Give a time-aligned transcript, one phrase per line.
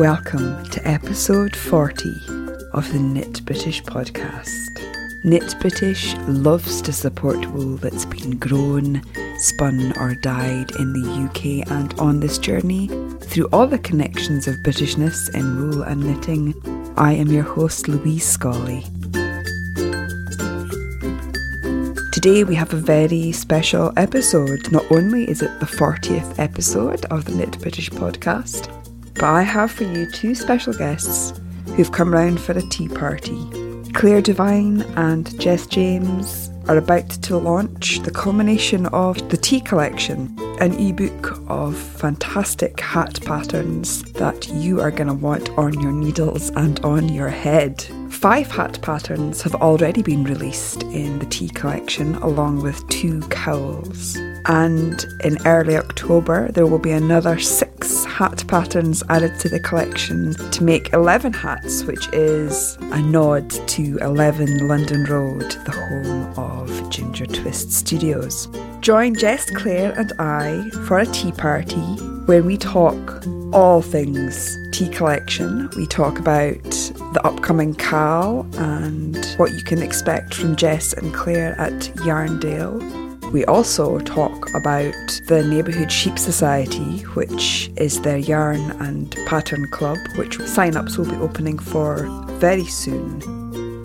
[0.00, 2.08] Welcome to episode 40
[2.72, 4.80] of the Knit British podcast.
[5.24, 9.02] Knit British loves to support wool that's been grown,
[9.36, 12.88] spun, or dyed in the UK, and on this journey,
[13.20, 16.54] through all the connections of Britishness in wool and knitting,
[16.96, 18.84] I am your host, Louise Scully.
[22.10, 24.72] Today we have a very special episode.
[24.72, 28.79] Not only is it the 40th episode of the Knit British podcast,
[29.20, 31.38] but I have for you two special guests
[31.76, 33.38] who've come round for a tea party.
[33.92, 40.34] Claire Devine and Jess James are about to launch the culmination of the Tea Collection,
[40.58, 46.48] an ebook of fantastic hat patterns that you are going to want on your needles
[46.56, 47.82] and on your head.
[48.08, 54.16] Five hat patterns have already been released in the tea collection, along with two cowls.
[54.46, 60.34] And in early October, there will be another six hat patterns added to the collection
[60.50, 66.90] to make 11 hats, which is a nod to 11 London Road, the home of
[66.90, 68.48] Ginger Twist Studios.
[68.80, 71.80] Join Jess, Claire, and I for a tea party
[72.26, 75.68] where we talk all things tea collection.
[75.76, 76.62] We talk about
[77.12, 81.72] the upcoming KAL and what you can expect from Jess and Claire at
[82.06, 83.09] Yarndale.
[83.32, 84.94] We also talk about
[85.28, 91.08] the Neighbourhood Sheep Society, which is their yarn and pattern club, which sign ups will
[91.08, 92.08] be opening for
[92.40, 93.22] very soon.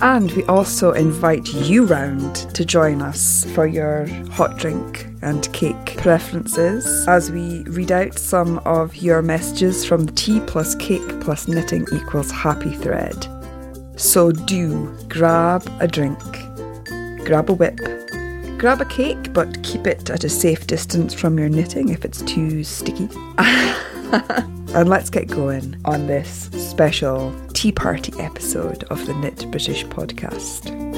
[0.01, 5.95] And we also invite you round to join us for your hot drink and cake
[5.97, 11.47] preferences as we read out some of your messages from the tea plus cake plus
[11.47, 13.27] knitting equals happy thread.
[13.95, 16.19] So do grab a drink,
[17.25, 17.79] grab a WIP,
[18.57, 22.21] grab a cake, but keep it at a safe distance from your knitting if it's
[22.21, 23.09] too sticky.
[23.37, 30.94] and let's get going on this special tea party episode of the Knit British podcast.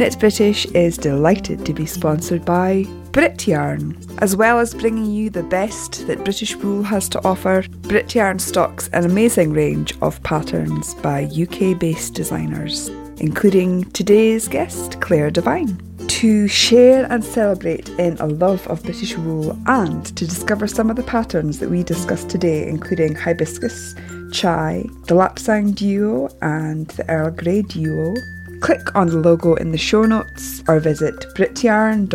[0.00, 3.94] Knit British is delighted to be sponsored by Brit Yarn.
[4.20, 8.38] As well as bringing you the best that British wool has to offer, Brit Yarn
[8.38, 15.78] stocks an amazing range of patterns by UK based designers, including today's guest, Claire Devine.
[16.08, 20.96] To share and celebrate in a love of British wool and to discover some of
[20.96, 23.94] the patterns that we discussed today, including hibiscus,
[24.32, 28.14] chai, the Lapsang duo, and the Earl Grey duo,
[28.60, 32.10] click on the logo in the show notes or visit brityarn.co.uk.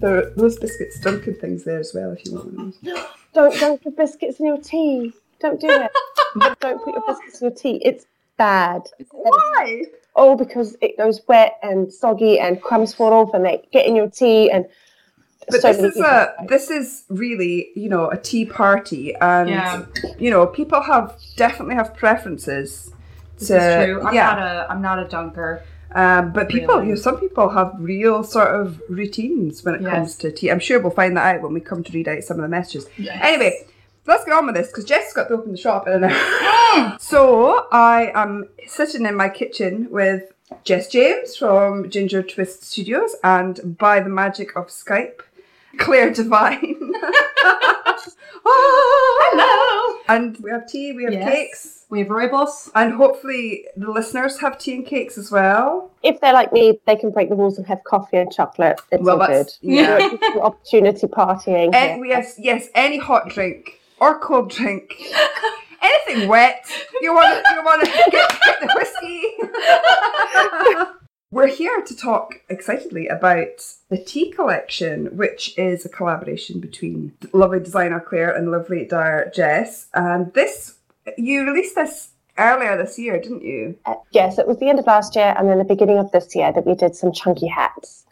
[0.00, 2.74] There are those biscuits Dunkin' things there as well if you want them.
[3.32, 5.12] Don't don't put biscuits in your tea.
[5.40, 5.90] Don't do it.
[6.60, 7.82] don't put your biscuits in your tea.
[7.84, 8.06] It's
[8.36, 8.82] bad.
[9.10, 9.86] Why?
[10.14, 13.96] Oh, because it goes wet and soggy and crumbs fall off and they get in
[13.96, 14.66] your tea and
[15.50, 19.84] But so this is a this is really you know a tea party and Yeah.
[20.18, 22.92] you know people have definitely have preferences.
[23.38, 24.02] This to- is true.
[24.02, 24.26] I'm yeah.
[24.34, 25.62] not a I'm not a dunker.
[25.96, 26.88] Um, but people, Really?
[26.88, 29.92] you know, some people have real sort of routines when it Yes.
[29.92, 30.50] comes to tea.
[30.50, 32.48] I'm sure we'll find that out when we come to read out some of the
[32.48, 32.88] messages.
[32.96, 33.16] Yes.
[33.22, 33.64] Anyway,
[34.04, 36.96] let's get on with this because Jess got to open the shop in an hour.
[37.00, 40.32] so I am sitting in my kitchen with
[40.64, 45.20] Jess James from Ginger Twist Studios and by the magic of Skype,
[45.78, 46.76] Claire Devine.
[48.44, 50.14] oh, Hello.
[50.14, 51.32] And we have tea, we have Yes.
[51.32, 51.84] cakes.
[51.90, 52.70] We have rooibos.
[52.74, 55.90] And hopefully the listeners have tea and cakes as well.
[56.02, 58.80] If they're like me, they can break the rules and have coffee and chocolate.
[58.90, 59.50] It's Well, all good.
[59.60, 59.98] yeah.
[59.98, 61.74] You're- opportunity partying.
[61.74, 62.04] And here.
[62.06, 64.94] yes, yes, any hot drink or cold drink,
[65.82, 66.66] anything wet.
[67.00, 69.22] You want to, you want to get, get the whiskey.
[71.34, 77.58] We're here to talk excitedly about the tea collection, which is a collaboration between lovely
[77.58, 79.88] designer Claire and lovely dyer Jess.
[79.94, 80.76] And this,
[81.18, 83.76] you released this earlier this year, didn't you?
[83.84, 86.36] Uh, yes, it was the end of last year and then the beginning of this
[86.36, 88.04] year that we did some chunky hats.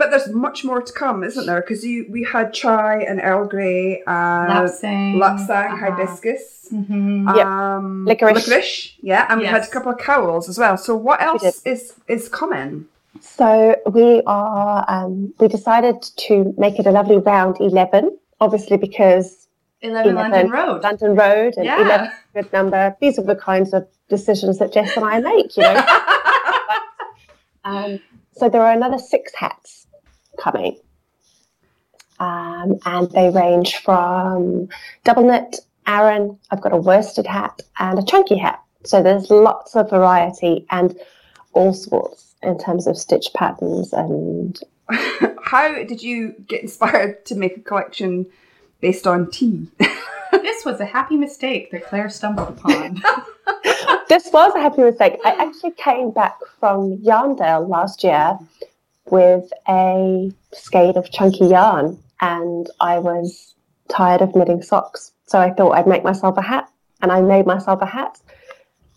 [0.00, 1.60] But there's much more to come, isn't there?
[1.60, 5.16] Because you we had chai and Earl Grey and Lapsang.
[5.24, 5.90] Lapsang, Uh-huh.
[5.90, 6.44] hibiscus.
[6.72, 7.36] Mhm.
[7.36, 7.46] Yep.
[7.46, 8.94] Um, Licorice.
[9.02, 10.76] yeah, and we had a couple of cowls as well.
[10.86, 12.86] So what else is is coming?
[13.20, 15.96] So we are, um, we decided
[16.28, 19.48] to make it a lovely round 11, obviously because
[19.82, 20.82] 11 London Road.
[20.82, 21.82] London Road and Yeah.
[21.84, 22.96] 11 is good number.
[23.02, 25.76] These are the kinds of decisions that Jess and I make, you know.
[27.64, 28.00] um,
[28.32, 29.79] so there are another six hats
[30.40, 30.76] coming.
[32.18, 34.68] Um, and they range from
[35.04, 38.62] double knit, Aran, I've got a worsted hat and a chunky hat.
[38.84, 40.96] So there's lots of variety and
[41.52, 42.34] all sorts.
[42.42, 44.58] in terms of stitch patterns and
[45.42, 48.26] How did you get inspired to make a collection
[48.80, 49.68] based on tea?
[50.32, 53.02] this was a happy mistake that Claire stumbled upon.
[54.08, 55.18] this was a happy mistake.
[55.24, 58.38] I actually came back from Yarndale last year
[59.10, 63.54] with a skein of chunky yarn and I was
[63.88, 65.12] tired of knitting socks.
[65.26, 66.68] So I thought I'd make myself a hat
[67.02, 68.18] and I made myself a hat.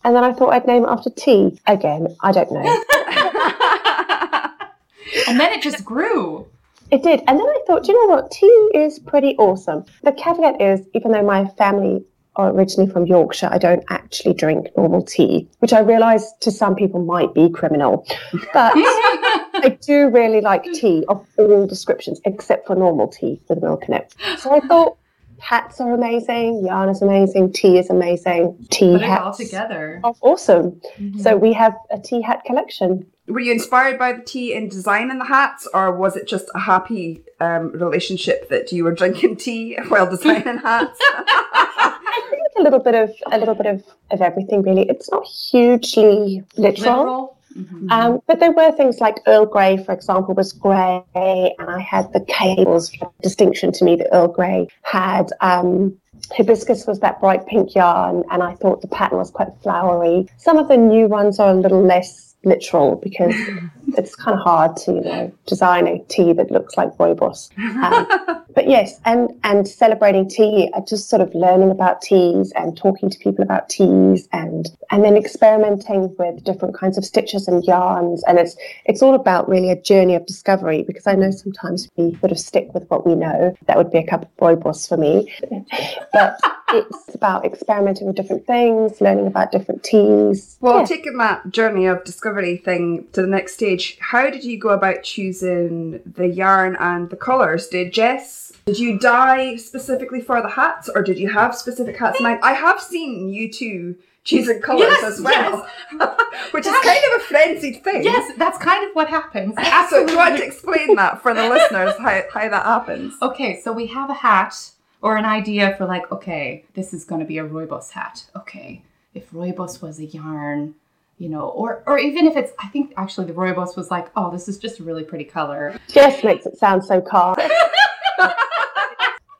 [0.04, 1.58] And then I thought I'd name it after tea.
[1.68, 2.60] Again, I don't know.
[5.28, 6.48] and then it just grew.
[6.92, 7.22] It did.
[7.28, 8.32] And then I thought, you know what?
[8.32, 9.86] Tea is pretty awesome.
[10.04, 12.04] The caveat is, even though my family
[12.36, 16.76] are originally from Yorkshire, I don't actually drink normal tea, which I realise to some
[16.76, 18.06] people might be criminal.
[18.54, 18.74] But
[19.64, 23.94] I do really like tea of all descriptions, except for normal tea with milk in
[23.96, 24.14] it.
[24.40, 24.98] So I thought
[25.40, 28.56] hats are amazing, yarn is amazing, tea is amazing.
[28.70, 30.00] Tea Put it hats all together.
[30.22, 30.82] awesome.
[31.00, 31.22] Mhm.
[31.22, 33.06] So we have a tea hat collection.
[33.28, 36.60] Were you inspired by the tea in designing the hats, or was it just a
[36.60, 41.00] happy um, relationship that you were drinking tea while designing hats?
[41.02, 44.88] I think a little bit of a little bit of, of everything really.
[44.90, 46.98] It's not hugely literal.
[46.98, 47.38] Literal.
[47.56, 47.92] Mhm.
[47.92, 52.12] Um, but there were things like Earl Grey, for example, was grey, and I had
[52.14, 52.92] the cables
[53.22, 55.32] distinction to me that Earl Grey had.
[55.42, 55.96] Um,
[56.32, 60.28] hibiscus was that bright pink yarn, and I thought the pattern was quite flowery.
[60.38, 63.36] Some of the new ones are a little less literal because
[63.98, 67.50] it's kind of hard to, you know, design a tea that looks like rooibos.
[67.84, 72.78] Um, but yes, and and celebrating tea, uh, just sort of learning about teas and
[72.78, 77.64] talking to people about teas, and and then experimenting with different kinds of stitches and
[77.64, 78.56] yarns, and it's
[78.86, 82.40] it's all about really a journey of discovery because I know sometimes we sort of
[82.40, 83.56] stick with what we know.
[83.68, 85.34] That would be a cup of rooibos for me,
[86.14, 86.40] but
[86.74, 90.58] it's about experimenting with different things, learning about different teas.
[90.62, 90.86] Well, Yeah.
[90.86, 95.04] taking that journey of discovery thing to the next stage, how did you go about
[95.04, 97.68] choosing the yarn and the colours?
[97.68, 102.20] Did Jess, did you dye specifically for the hats or did you have specific hats
[102.20, 102.40] in mind?
[102.44, 105.68] I have seen you two choosing colours Yes, as well,
[106.52, 108.04] which is kind of a frenzied thing.
[108.04, 109.54] Yes, that's kind of what happens.
[109.56, 110.06] So Absolutely.
[110.08, 113.14] do you want to explain that for the listeners, how, how that happens?
[113.22, 114.56] Okay, so we have a hat
[115.04, 118.24] or an idea for like, okay, this is going to be a rooibos hat.
[118.36, 118.82] Okay,
[119.14, 120.74] if rooibos was a yarn,
[121.20, 124.32] you know, or or even if it's, I think actually the rooibos was like, oh,
[124.32, 125.78] this is just a really pretty color.
[125.90, 127.36] Just makes it sound so calm.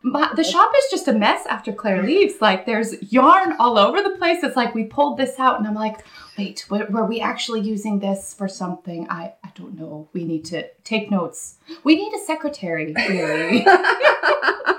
[0.06, 2.42] My, the shop is just a mess after Claire leaves.
[2.42, 4.44] Like there's yarn all over the place.
[4.44, 6.04] It's like we pulled this out, and I'm like,
[6.38, 9.08] wait, were, were we actually using this for something?
[9.10, 10.10] I I don't know.
[10.12, 11.56] We need to take notes.
[11.86, 13.66] We need a secretary, really.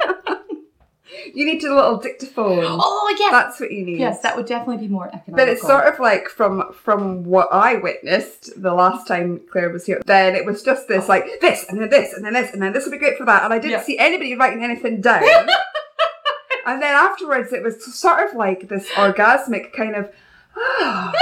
[1.34, 2.64] You need a little dictaphone.
[2.66, 3.98] oh yes, That's what you need.
[3.98, 5.34] yes, that would definitely be more economical.
[5.36, 9.86] But it's sort of like from from what I witnessed the last time Claire was
[9.86, 10.02] here.
[10.06, 12.72] Then it was just this like this and then this and then this and then
[12.72, 13.44] this would be great for that.
[13.44, 13.82] And I didn't Yeah.
[13.82, 15.22] see anybody writing anything down.
[16.66, 20.10] and then afterwards, it was sort of like this orgasmic kind of,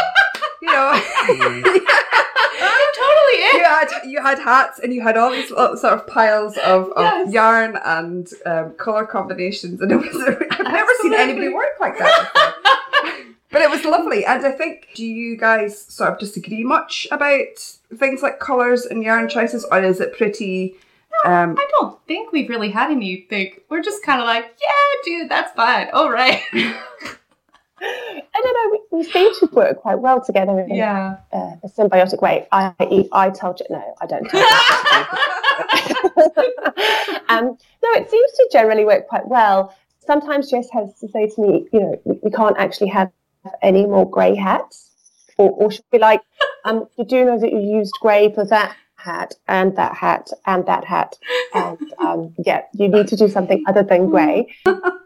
[0.62, 0.92] you know.
[3.02, 3.54] it totally is.
[3.54, 6.88] You had you had hats and you had all these little sort of piles of,
[6.90, 7.32] of Yes.
[7.32, 10.14] yarn and um, color combinations, and it was
[10.50, 12.58] I've never seen anybody work like that.
[13.52, 17.58] But it was lovely, and I think do you guys sort of disagree much about
[17.94, 20.74] things like colors and yarn choices, or is it pretty?
[21.26, 23.52] Um, I don't think we've really had anything.
[23.68, 24.70] We're just kind of like, yeah,
[25.04, 25.88] dude, that's fine.
[25.92, 26.40] All right.
[27.82, 28.78] I don't know.
[28.92, 31.16] We, we seem to work quite well together in yeah.
[31.32, 32.46] uh, a symbiotic way.
[32.52, 32.74] I
[33.12, 34.28] I tell you no, I don't.
[34.28, 34.40] Tell
[37.28, 39.74] um, no, it seems to generally work quite well.
[40.06, 43.10] Sometimes Jess has to say to me, you know, we, we can't actually have
[43.62, 44.90] any more grey hats,
[45.38, 46.20] or, or she'll be like,
[46.64, 50.64] um, you do know that you used grey for that hat and that hat and
[50.66, 51.18] that hat,
[51.54, 54.54] and um, yeah, you need to do something other than grey.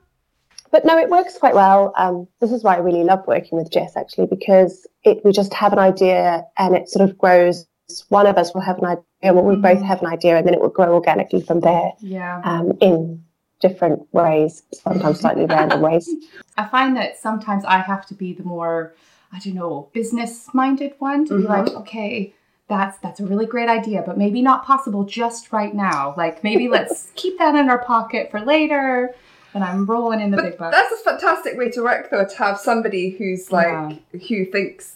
[0.77, 1.95] But no, it works quite well.
[1.97, 5.55] Um, this is why I really love working with Jess, actually, because it we just
[5.55, 7.67] have an idea and it sort of grows.
[8.11, 10.53] One of us will have an idea, well, we both have an idea, and then
[10.53, 12.43] it will grow organically from there Yeah.
[12.45, 13.25] um, in
[13.61, 16.11] different ways, sometimes slightly random ways.
[16.59, 18.95] I find that sometimes I have to be the more,
[19.33, 21.49] I don't know, business minded one to be Mhm.
[21.49, 22.35] like, okay,
[22.69, 26.13] that's that's a really great idea, but maybe not possible just right now.
[26.19, 29.15] Like maybe let's keep that in our pocket for later.
[29.57, 30.77] And I'm rolling in the big bucks.
[30.77, 33.93] that's a fantastic way to work, though, to have somebody who's like Yeah.
[34.29, 34.93] who thinks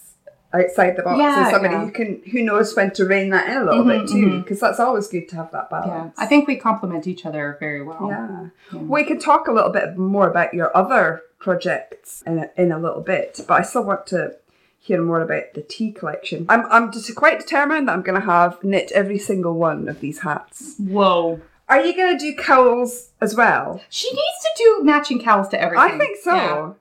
[0.53, 1.85] outside the box Yeah, and somebody yeah.
[1.85, 4.59] who can who knows when to rein that in a little Mhm, bit too, because
[4.59, 5.79] that's always good to have that yeah.
[5.81, 6.13] balance.
[6.19, 8.05] I think we complement each other very well.
[8.07, 8.47] Yeah.
[8.71, 8.79] Yeah.
[8.81, 12.77] We can talk a little bit more about your other projects in a, in a
[12.77, 14.35] little bit, but I still want to
[14.77, 16.45] hear more about the tea collection.
[16.49, 19.99] I'm, I'm just quite determined that I'm going to have knit every single one of
[20.01, 20.75] these hats.
[20.79, 21.39] Whoa.
[21.71, 23.81] Are you going to do cowls as well?
[23.89, 25.93] She needs to do matching cowls to everything.
[25.93, 26.35] I think so.
[26.35, 26.73] Yeah.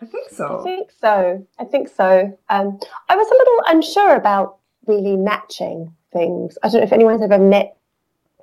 [0.00, 0.60] I think so.
[0.60, 1.46] I think so.
[1.58, 2.38] I think so.
[2.48, 2.80] Um,
[3.10, 4.56] I was a little unsure about
[4.86, 6.56] really matching things.
[6.62, 7.76] I don't know if anyone's ever met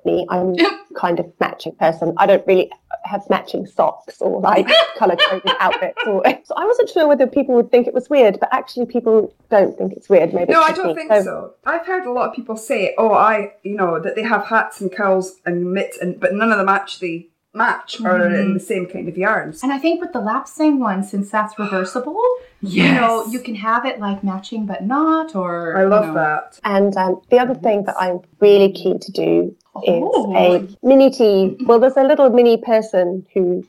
[0.04, 0.24] me.
[0.30, 0.54] I'm
[0.96, 2.14] kind of matching person.
[2.16, 2.70] I don't really
[3.08, 5.98] have matching socks or like color coded outfits.
[6.06, 9.34] Or, so I wasn't sure whether people would think it was weird, but actually people
[9.50, 10.34] don't think it's weird.
[10.34, 11.54] Maybe No, I don't think so.
[11.64, 14.80] I've heard a lot of people say, "Oh, I, you know, that they have hats
[14.80, 18.60] and cowls and mitts, and but none of them actually match or are in the
[18.60, 22.22] same kind of yarns." And I think with the lapsang one, since that's reversible,
[22.60, 26.14] you know, you can have it like matching but not, or I love you know.
[26.14, 26.60] that.
[26.64, 29.56] And um, the other thing that I'm really keen to do
[29.86, 30.34] is Oh.
[30.36, 31.56] a mini tea.
[31.66, 33.64] Well, there's a little mini person who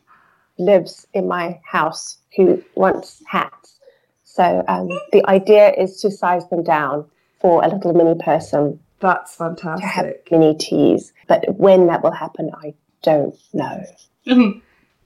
[0.57, 3.79] lives in my house who wants hats.
[4.23, 7.05] So um, the idea is to size them down
[7.41, 9.81] for a little mini person That's fantastic.
[9.81, 11.13] to have mini teas.
[11.27, 12.73] But when that will happen, I
[13.03, 13.83] don't know.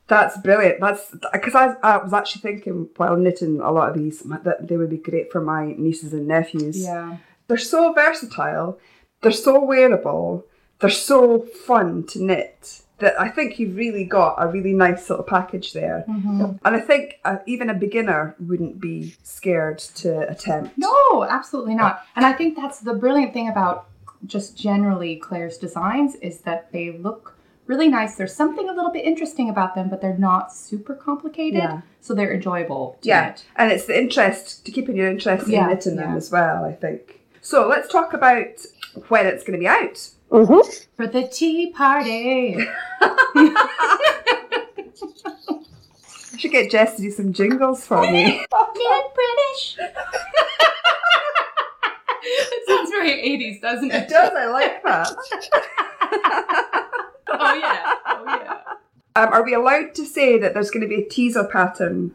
[0.08, 0.82] That's brilliant.
[0.82, 4.76] That's because I, I was actually thinking while knitting a lot of these that they
[4.78, 6.84] would be great for my nieces and nephews.
[6.84, 7.18] Yeah.
[7.48, 8.80] They're so versatile.
[9.22, 10.46] They're so wearable.
[10.84, 12.82] They're so fun to knit.
[13.00, 16.04] That I think you've really got a really nice little package there.
[16.10, 16.60] Mhm.
[16.64, 20.78] And I think uh, even a beginner wouldn't be scared to attempt.
[20.78, 22.02] No, absolutely not.
[22.18, 23.86] And I think that's the brilliant thing about
[24.26, 27.36] just generally Claire's designs is that they look
[27.66, 28.16] really nice.
[28.16, 31.62] There's something a little bit interesting about them, but they're not super complicated.
[31.64, 31.82] Yeah.
[32.02, 33.46] So they're enjoyable to Yeah, knit.
[33.56, 36.66] and it's the interest to keeping your interest Yeah, in knitting them as well.
[36.66, 37.22] I think.
[37.42, 38.66] So let's talk about
[39.08, 40.10] when it's going to be out.
[40.34, 40.62] Hmm
[40.98, 42.58] For the tea party.
[43.02, 43.78] I
[46.38, 48.24] should get Jess to do some jingles for me.
[48.24, 49.78] Knit British.
[52.24, 54.04] it sounds very 80s, doesn't it?
[54.04, 54.32] it does.
[54.36, 55.14] I like that.
[57.36, 57.96] Oh, yeah.
[58.06, 58.60] Oh, yeah.
[59.16, 62.14] Um, are we allowed to say that there's going to be a teaser pattern?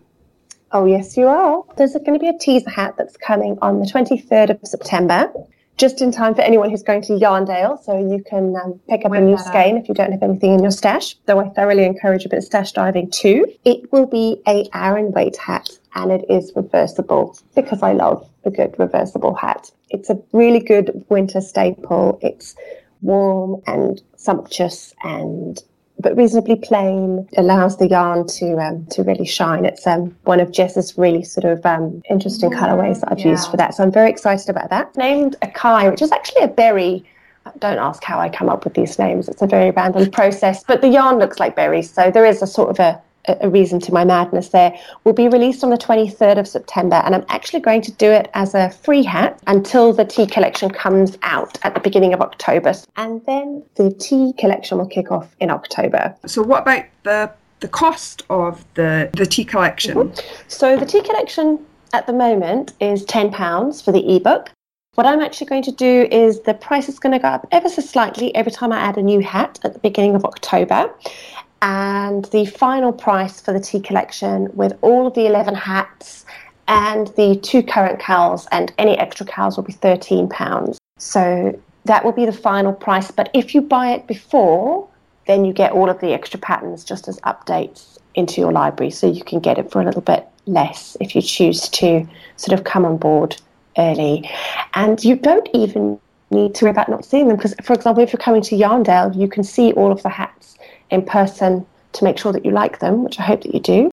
[0.70, 1.64] Oh, yes, you are.
[1.76, 5.32] There's going to be a teaser hat that's coming on the 23rd of September,
[5.78, 7.82] just in time for anyone who's going to Yarndale.
[7.82, 10.54] So you can um, pick up Whip a new skein if you don't have anything
[10.54, 13.46] in your stash, though I thoroughly encourage a bit of stash diving too.
[13.64, 18.50] It will be a Aran weight hat and it is reversible because I love a
[18.50, 19.70] good reversible hat.
[19.90, 22.18] It's a really good winter staple.
[22.22, 22.56] It's
[23.00, 25.62] warm and sumptuous and
[26.00, 29.64] but reasonably plain allows the yarn to um, to really shine.
[29.64, 33.56] It's um, one of Jess's really sort of um, interesting colorways that I've used for
[33.56, 33.74] that.
[33.74, 34.96] So I'm very excited about that.
[34.96, 37.04] Named Acai, which is actually a berry.
[37.58, 39.28] Don't ask how I come up with these names.
[39.28, 42.46] It's a very random process, but the yarn looks like berries, so there is a
[42.46, 44.78] sort of a, a reason to my madness there.
[45.04, 48.30] Will be released on the 23rd of September, and I'm actually going to do it
[48.34, 52.74] as a free hat until the tea collection comes out at the beginning of October,
[52.96, 56.14] and then the tea collection will kick off in October.
[56.26, 59.94] So what about the the cost of the the tea collection?
[59.96, 60.44] Mm-hmm.
[60.48, 64.50] So the tea collection at the moment is £10 for the ebook.
[64.94, 67.68] What I'm actually going to do is the price is going to go up ever
[67.68, 70.92] so slightly every time I add a new hat at the beginning of October.
[71.60, 76.24] And the final price for the tea collection with all of the 11 hats
[76.68, 80.76] and the two current cowls and any extra cowls will be £13.
[80.98, 83.10] So that will be the final price.
[83.10, 84.88] But if you buy it before,
[85.26, 88.90] then you get all of the extra patterns just as updates into your library.
[88.90, 92.58] So you can get it for a little bit less if you choose to sort
[92.58, 93.40] of come on board
[93.76, 94.30] early.
[94.74, 95.98] And you don't even
[96.30, 99.16] need to worry about not seeing them because, for example, if you're coming to Yarndale,
[99.16, 100.57] you can see all of the hats
[100.90, 103.90] in person to make sure that you like them, which I hope that you do.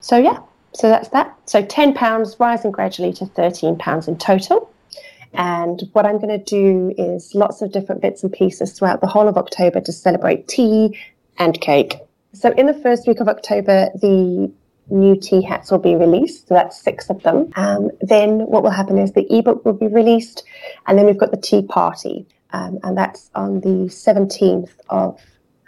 [0.00, 0.40] So, yeah,
[0.74, 1.36] so that's that.
[1.46, 4.70] So, £10 rising gradually to £13 in total.
[5.34, 9.06] And what I'm going to do is lots of different bits and pieces throughout the
[9.06, 10.98] whole of October to celebrate tea
[11.38, 11.96] and cake.
[12.32, 14.52] So, in the first week of October, the
[14.90, 16.48] new tea hats will be released.
[16.48, 17.50] So, that's six of them.
[17.56, 20.44] Um, then, what will happen is the ebook will be released,
[20.86, 25.20] and then we've got the tea party, um, and that's on the 17th of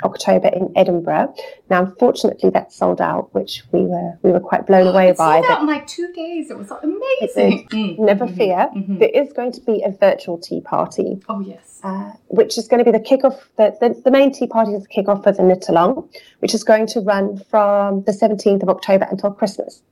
[0.05, 1.35] October in Edinburgh.
[1.71, 5.41] Now, unfortunately, that's sold out, which we were we were quite blown away It by.
[5.41, 6.51] sold out in like two days.
[6.51, 7.69] It was amazing.
[7.71, 7.99] Mm.
[7.99, 8.69] Never fear.
[8.77, 8.99] mhm.
[8.99, 11.81] There is going to be a virtual tea party, Oh, yes.
[11.83, 13.41] uh, which is going to be the kickoff.
[13.57, 16.09] The, the, the main tea party is the kickoff for the knit along,
[16.41, 19.83] which is going to run from the 17th of October until Christmas.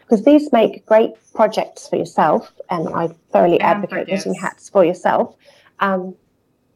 [0.00, 4.84] Because these make great projects for yourself, and I thoroughly And advocate knitting hats for
[4.84, 5.34] yourself.
[5.80, 6.14] Um,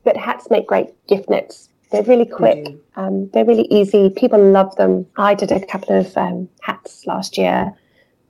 [0.02, 1.68] but hats make great gift knits.
[1.90, 2.76] They're really quick.
[2.96, 4.10] Um, they're really easy.
[4.10, 5.06] People love them.
[5.16, 7.72] I did a couple of um, hats last year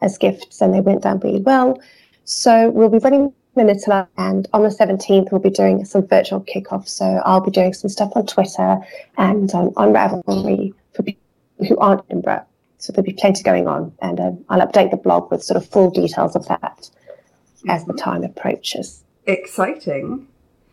[0.00, 1.80] as gifts, and they went down really well.
[2.24, 3.82] So we'll be running Knit
[4.16, 6.88] and on the 17th we'll be doing some virtual kickoff.
[6.88, 8.78] So I'll be doing some stuff on Twitter
[9.18, 11.22] and um, on Ravelry for people
[11.68, 12.46] who aren't in Edinburgh.
[12.78, 15.68] So there'll be plenty going on, and um, I'll update the blog with sort of
[15.68, 16.88] full details of that
[17.68, 19.04] as the time approaches.
[19.26, 20.26] Exciting.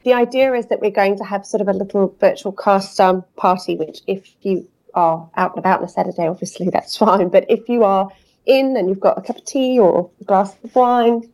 [0.08, 3.26] The idea is that we're going to have sort of a little virtual cast um,
[3.36, 7.28] party, which if you are out and about on a Saturday, obviously that's fine.
[7.28, 8.10] But if you are
[8.46, 11.30] in and you've got a cup of tea or a glass of wine,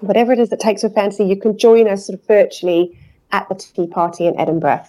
[0.00, 2.98] whatever it is that takes your fancy, you can join us sort of virtually
[3.30, 4.82] at the tea party in Edinburgh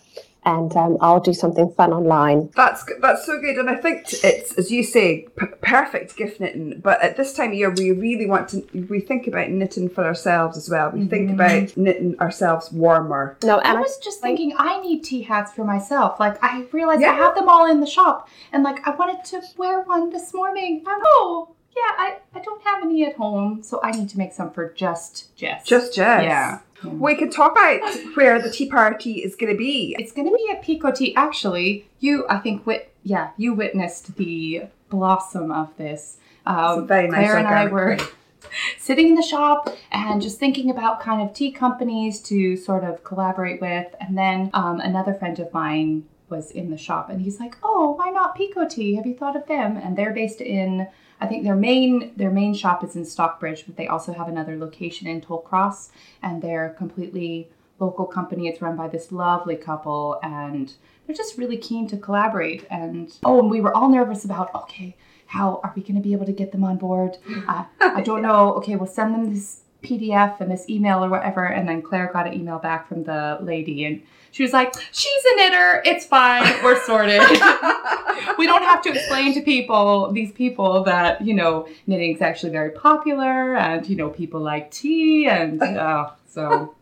[0.47, 2.49] and um, I'll do something fun online.
[2.55, 6.79] That's that's so good, and I think it's as you say, p- perfect gift knitting.
[6.81, 10.05] But at this time of year, we really want to we think about knitting for
[10.05, 10.89] ourselves as well.
[10.91, 11.09] We mm-hmm.
[11.09, 13.37] think about knitting ourselves warmer.
[13.43, 16.17] No, and I was just thinking I need tea hats for myself.
[16.17, 17.11] Like I realized yeah.
[17.11, 20.33] I have them all in the shop, and like I wanted to wear one this
[20.33, 20.83] morning.
[20.87, 21.56] oh.
[21.77, 24.73] Yeah, I, I don't have any at home, so I need to make some for
[24.73, 25.65] just Jess.
[25.65, 26.23] Just Jess.
[26.23, 26.59] Yeah.
[26.83, 27.81] We can talk about
[28.15, 29.95] where the tea party is going to be.
[29.97, 31.15] It's going to be at Pekoe Tea.
[31.15, 36.17] Actually, you, I think, wit- yeah, you witnessed the blossom of this.
[36.45, 37.25] Um, very nice.
[37.25, 37.97] Claire and I were
[38.77, 43.03] sitting in the shop and just thinking about kind of tea companies to sort of
[43.03, 43.87] collaborate with.
[43.99, 47.91] And then um, another friend of mine was in the shop and he's like, "Oh,
[47.97, 48.95] why not Pekoe Tea?
[48.95, 50.87] Have you thought of them?" And they're based in
[51.19, 54.57] I think their main their main shop is in Stockbridge, but they also have another
[54.57, 55.89] location in Tollcross,
[56.21, 58.47] and they're completely local company.
[58.47, 60.73] It's run by this lovely couple, and
[61.05, 62.65] they're just really keen to collaborate.
[62.69, 64.95] And oh, and we were all nervous about okay,
[65.27, 67.17] how are we going to be able to get them on board?
[67.47, 68.53] Uh, I don't know.
[68.55, 71.45] Okay, we'll send them this PDF and this email or whatever.
[71.45, 75.25] And then Claire got an email back from the lady, and she was like, "She's
[75.33, 75.81] a knitter.
[75.85, 76.43] It's fine.
[76.63, 77.21] We're sorted.
[78.37, 82.51] we don't have to explain to people, these people, that you know knitting is actually
[82.51, 86.75] very popular, and you know people like tea, and uh, so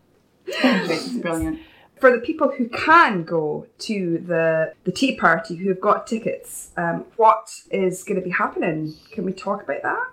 [0.47, 1.59] it's brilliant."
[1.99, 6.71] For the people who can go to the the tea party, who have got tickets,
[6.77, 8.93] um, what is going to be happening?
[9.11, 10.07] Can we talk about that?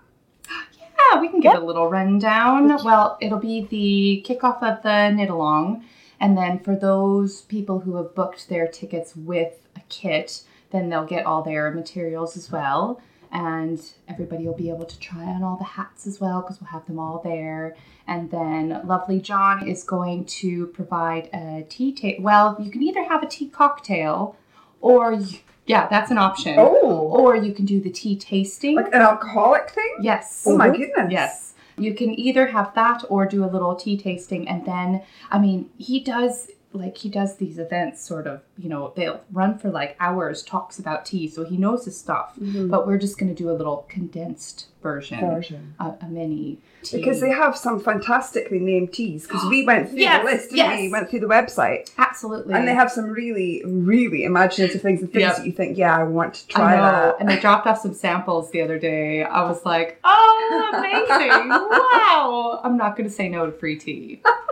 [1.10, 1.62] Yeah, we can give yep.
[1.62, 2.68] a little rundown.
[2.84, 5.84] Well, it'll be the kickoff of the knit along
[6.22, 11.04] and then for those people who have booked their tickets with a kit, then they'll
[11.04, 13.02] get all their materials as well.
[13.32, 16.70] And everybody will be able to try on all the hats as well because we'll
[16.70, 17.74] have them all there.
[18.06, 22.22] And then lovely John is going to provide a tea table.
[22.22, 24.36] Well, you can either have a tea cocktail
[24.80, 25.38] or you,
[25.72, 26.56] yeah, that's an option.
[26.58, 27.08] Oh.
[27.18, 28.76] Or you can do the tea tasting.
[28.76, 29.96] Like an alcoholic thing?
[30.02, 30.44] Yes.
[30.46, 30.82] Oh my mm-hmm.
[30.82, 31.11] goodness.
[31.11, 31.54] Yes.
[31.78, 34.46] You can either have that or do a little tea tasting.
[34.46, 38.92] And then, I mean, he does like he does these events sort of you know
[38.96, 42.68] they'll run for like hours talks about tea so he knows his stuff mm-hmm.
[42.68, 45.74] but we're just going to do a little condensed version, version.
[45.78, 46.96] A, a, mini tea.
[46.96, 50.78] because they have some fantastically named teas because we went through yes, the list yes.
[50.78, 55.12] we went through the website absolutely and they have some really really imaginative things and
[55.12, 55.37] things yep.
[55.37, 58.50] that you think yeah I want to try that and they dropped off some samples
[58.50, 63.46] the other day I was like oh amazing wow I'm not going to say no
[63.46, 64.22] to free tea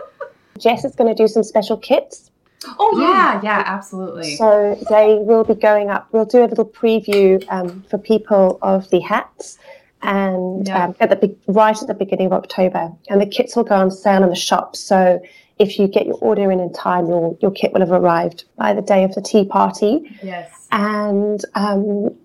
[0.61, 2.31] Jess is going to do some special kits.
[2.77, 4.35] Oh yeah, yeah, absolutely.
[4.35, 6.07] So they will be going up.
[6.11, 9.57] We'll do a little preview um, for people of the hats,
[10.03, 10.85] and yeah.
[10.85, 13.89] um, at the right at the beginning of October, and the kits will go on
[13.89, 14.75] sale in the shop.
[14.75, 15.21] So
[15.57, 18.73] if you get your order in in time, your your kit will have arrived by
[18.73, 20.15] the day of the tea party.
[20.21, 20.67] Yes.
[20.71, 22.15] And um,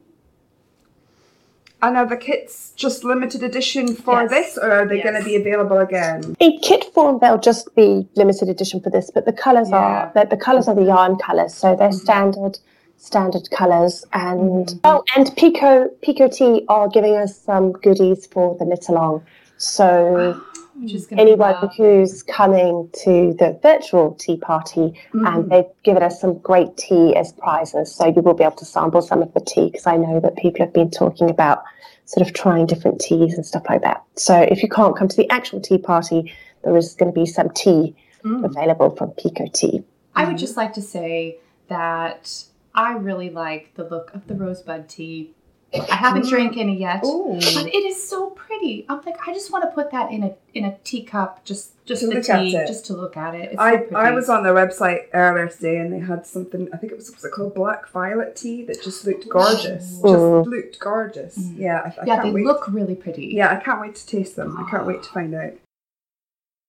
[1.88, 4.30] and are the kits just limited edition for yes.
[4.30, 5.04] this, or are they yes.
[5.04, 6.36] going to be available again?
[6.40, 9.76] In kit form, they'll just be limited edition for this, but the colours yeah.
[9.76, 11.96] are the, the colours are the yarn colours, so they're mm-hmm.
[11.96, 12.58] standard
[12.98, 14.04] standard colours.
[14.12, 14.78] And mm-hmm.
[14.84, 19.24] oh, and Pekoe Pekoe Tea are giving us some goodies for the knit along.
[19.56, 20.40] So.
[21.12, 25.26] anyone who's coming to the virtual tea party mm-hmm.
[25.26, 28.64] and they've given us some great tea as prizes so you will be able to
[28.64, 31.62] sample some of the tea because i know that people have been talking about
[32.06, 34.02] sort of trying different teas and stuff like that.
[34.14, 37.26] So if you can't come to the actual tea party, there is going to be
[37.26, 38.44] some tea mm.
[38.44, 39.82] available from Pekoe Tea.
[40.14, 44.88] I would just like to say that I really like the look of the rosebud
[44.88, 45.32] tea.
[45.74, 46.28] I haven't mm.
[46.28, 47.34] drank any yet, Ooh.
[47.34, 48.86] but it is so pretty.
[48.88, 52.02] I'm like, I just want to put that in a in a teacup, just just
[52.02, 53.52] to the tea, just to look at it.
[53.52, 56.68] It's I so I was on their website earlier today, and they had something.
[56.72, 60.00] I think it was was it called black violet tea that just looked gorgeous.
[60.04, 60.44] Ooh.
[60.44, 61.36] Just looked gorgeous.
[61.36, 61.58] Mm.
[61.58, 62.44] Yeah, I, I yeah, they wait.
[62.44, 63.26] look really pretty.
[63.26, 64.56] Yeah, I can't wait to taste them.
[64.56, 65.54] I can't wait to find out.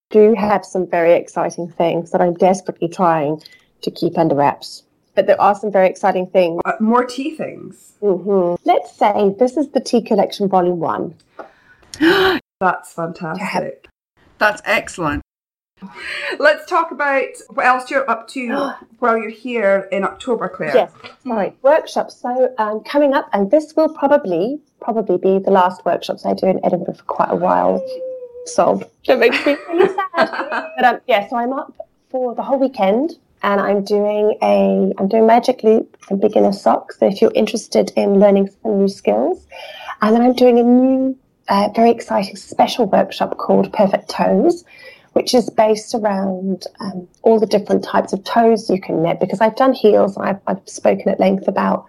[0.10, 3.44] Do have some very exciting things that I'm desperately trying
[3.82, 4.84] to keep under wraps
[5.18, 6.62] but there are some very exciting things.
[6.64, 7.94] Uh, more tea things.
[8.04, 8.62] Mm-hmm.
[8.70, 11.16] Let's say this is the tea collection volume one.
[12.60, 13.88] That's fantastic.
[14.38, 15.24] That's excellent.
[16.38, 20.76] Let's talk about what else you're up to while you're here in October, Claire.
[20.76, 20.92] Yes,
[21.24, 22.16] sorry, workshops.
[22.16, 26.46] So um, coming up, and this will probably probably be the last workshops I do
[26.46, 27.84] in Edinburgh for quite a while.
[28.46, 28.88] Sob.
[29.08, 30.70] That makes me really sad.
[30.76, 31.74] but um, yeah, so I'm up
[32.10, 37.00] for the whole weekend, and I'm doing a I'm doing magic loop and beginner socks.
[37.00, 39.46] So if you're interested in learning some new skills,
[40.02, 44.64] and then I'm doing a new, uh, very exciting special workshop called Perfect Toes
[45.18, 49.20] which is based around um, all the different types of toes you can knit.
[49.20, 51.88] Because I've done heels, I've, I've spoken at length about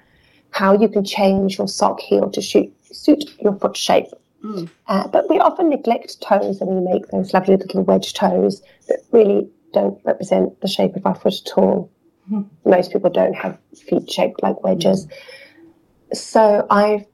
[0.48, 4.06] how you can change your sock heel to shoot, suit your foot shape.
[4.42, 4.70] Mm.
[4.86, 9.00] Uh, but we often neglect toes and we make those lovely little wedge toes that
[9.12, 11.90] really don't represent the shape of our foot at all.
[12.30, 12.46] Mm.
[12.64, 15.06] Most people don't have feet shaped like wedges.
[15.06, 15.12] Mm.
[16.16, 17.04] So I've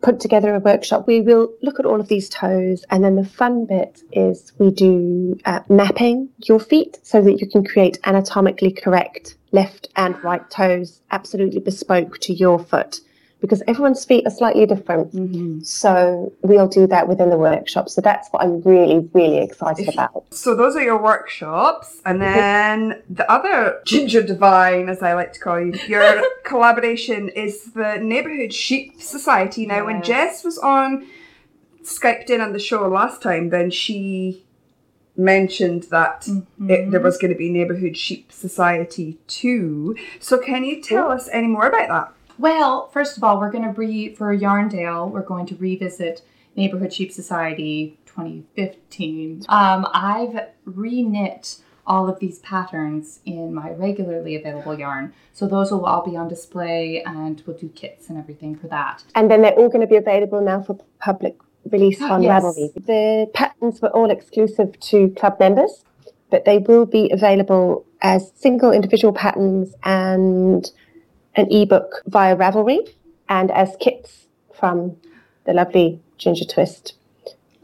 [0.00, 1.06] put together a workshop.
[1.06, 4.70] We will look at all of these toes, and then the fun bit is we
[4.70, 10.48] do uh, mapping your feet so that you can create anatomically correct left and right
[10.50, 13.00] toes, absolutely bespoke to your foot
[13.40, 15.12] because everyone's feet are slightly different.
[15.12, 15.60] Mm-hmm.
[15.60, 17.88] So we'll do that within the workshop.
[17.88, 20.26] So that's what I'm really, really excited about.
[20.30, 22.00] So those are your workshops.
[22.04, 27.72] And then the other Ginger Divine, as I like to call you, your collaboration is
[27.72, 29.66] the Neighbourhood Sheep Society.
[29.66, 31.06] Now, when Jess was on
[31.82, 34.44] Skyped in on the show last time, then she
[35.16, 36.70] mentioned that mm-hmm.
[36.70, 39.96] it, there was going to be Neighbourhood Sheep Society too.
[40.18, 41.14] So can you tell yeah.
[41.14, 42.14] us any more about that?
[42.40, 45.10] Well, first of all, we're going to re for Yarndale.
[45.10, 46.22] We're going to revisit
[46.56, 49.44] Neighborhood Sheep Society 2015.
[49.50, 55.12] Um, I've re-knit all of these patterns in my regularly available yarn.
[55.34, 59.04] So those will all be on display and we'll do kits and everything for that.
[59.14, 61.36] And then they're all going to be available now for public
[61.70, 62.42] release on yes.
[62.42, 62.72] Ravelry.
[62.86, 65.84] The patterns were all exclusive to club members,
[66.30, 70.70] but they will be available as single individual patterns and
[71.40, 72.88] an ebook via Ravelry
[73.28, 74.96] and as kits from
[75.44, 76.94] the lovely Ginger Twist.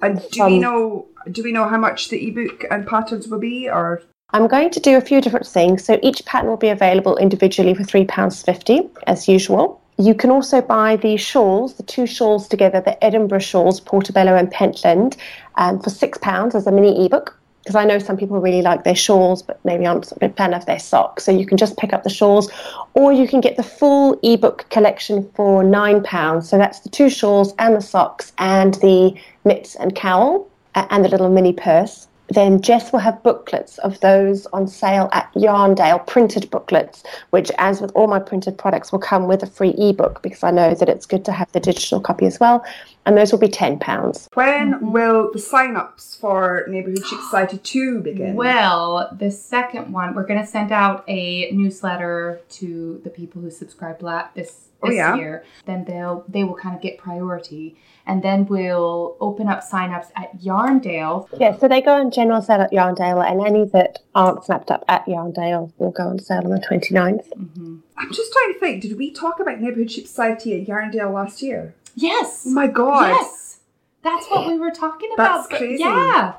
[0.03, 3.69] And do we know do we know how much the ebook and patterns will be
[3.69, 5.85] or I'm going to do a few different things.
[5.85, 9.81] So each pattern will be available individually for £3.50 as usual.
[9.99, 14.51] You can also buy the shawls, the two shawls together, the Edinburgh shawls, Portobello and
[14.51, 15.17] Pentland,
[15.55, 18.94] um, for £6 as a mini ebook because I know some people really like their
[18.94, 21.24] shawls, but maybe aren't a big fan of their socks.
[21.24, 22.48] So you can just pick up the shawls,
[22.94, 26.48] or you can get the full ebook collection for nine pounds.
[26.48, 31.09] So that's the two shawls and the socks and the mitts and cowl and the
[31.09, 36.51] little mini purse then Jess will have booklets of those on sale at Yarndale, printed
[36.51, 40.43] booklets, which, as with all my printed products, will come with a free ebook because
[40.43, 42.65] I know that it's good to have the digital copy as well.
[43.05, 44.29] And those will be £10.
[44.35, 44.91] When mm-hmm.
[44.91, 48.35] will the sign ups for Neighbourhood Sheep Society 2 begin?
[48.35, 53.51] Well, the second one, we're going to send out a newsletter to the people who
[53.51, 54.03] subscribe
[54.35, 55.17] this, this oh, yeah?
[55.17, 55.45] year.
[55.65, 60.39] Then they'll they will kind of get priority and then we'll open up signups at
[60.39, 61.29] Yarndale.
[61.39, 64.85] Yeah, so they go on general sale at Yarndale, and any that aren't snapped up
[64.89, 67.29] at Yarndale will go on sale on the 29th.
[67.31, 67.79] Mm-hmm.
[67.97, 71.43] I'm just trying to think, did we talk about Neighbourhood Sheep Society at Yarndale last
[71.43, 71.75] year?
[71.97, 72.45] Yes.
[72.47, 73.09] Oh my God.
[73.09, 73.59] Yes.
[74.03, 75.49] That's what we were talking about.
[75.49, 75.83] That's crazy.
[75.83, 76.35] Yeah.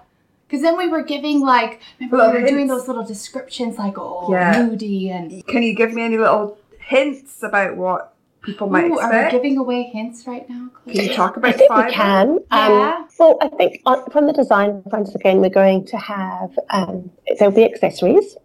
[0.47, 4.31] Because then we were giving like, remember we were doing those little descriptions like, oh,
[4.31, 4.63] yeah.
[4.63, 5.45] moody and.
[5.47, 8.13] Can you give me any little hints about what
[8.47, 9.13] people might Ooh, expect.
[9.13, 10.69] Are we giving away hints right now?
[10.85, 12.29] Can you talk about I think we can.
[12.29, 13.05] Um, yeah.
[13.19, 17.53] well, I think on, from the design front again, we're going to have um, there'll
[17.53, 18.37] be accessories.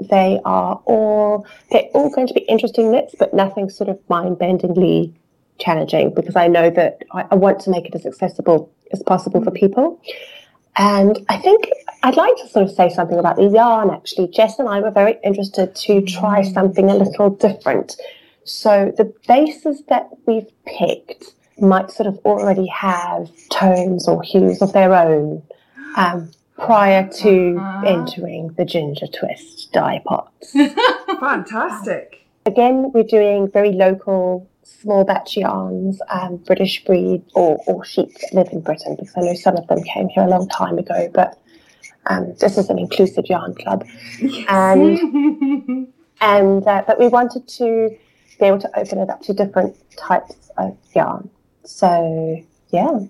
[0.00, 5.12] They are all they're all going to be interesting knits, but nothing sort of mind-bendingly
[5.58, 9.44] challenging because I know that I, I want to make it as accessible as possible
[9.44, 10.00] for people.
[10.78, 11.70] And I think
[12.02, 14.28] I'd like to sort of say something about the yarn actually.
[14.28, 16.54] Jess and I were very interested to try mm.
[16.54, 17.96] something a little different.
[18.46, 24.72] So the bases that we've picked might sort of already have tones or hues of
[24.72, 25.42] their own
[25.96, 27.86] um, prior to uh-huh.
[27.86, 30.52] entering the ginger twist dye pots.
[31.20, 32.24] Fantastic.
[32.46, 38.32] Again, we're doing very local small batch yarns, um, British breed or, or sheep that
[38.32, 41.10] live in Britain because I know some of them came here a long time ago,
[41.12, 41.36] but
[42.06, 43.84] um, this is an inclusive yarn club.
[44.20, 44.46] Yes.
[44.48, 45.88] And,
[46.20, 47.96] and uh, but we wanted to
[48.38, 51.30] be able to open it up to different types of yarn.
[51.64, 53.00] So yeah.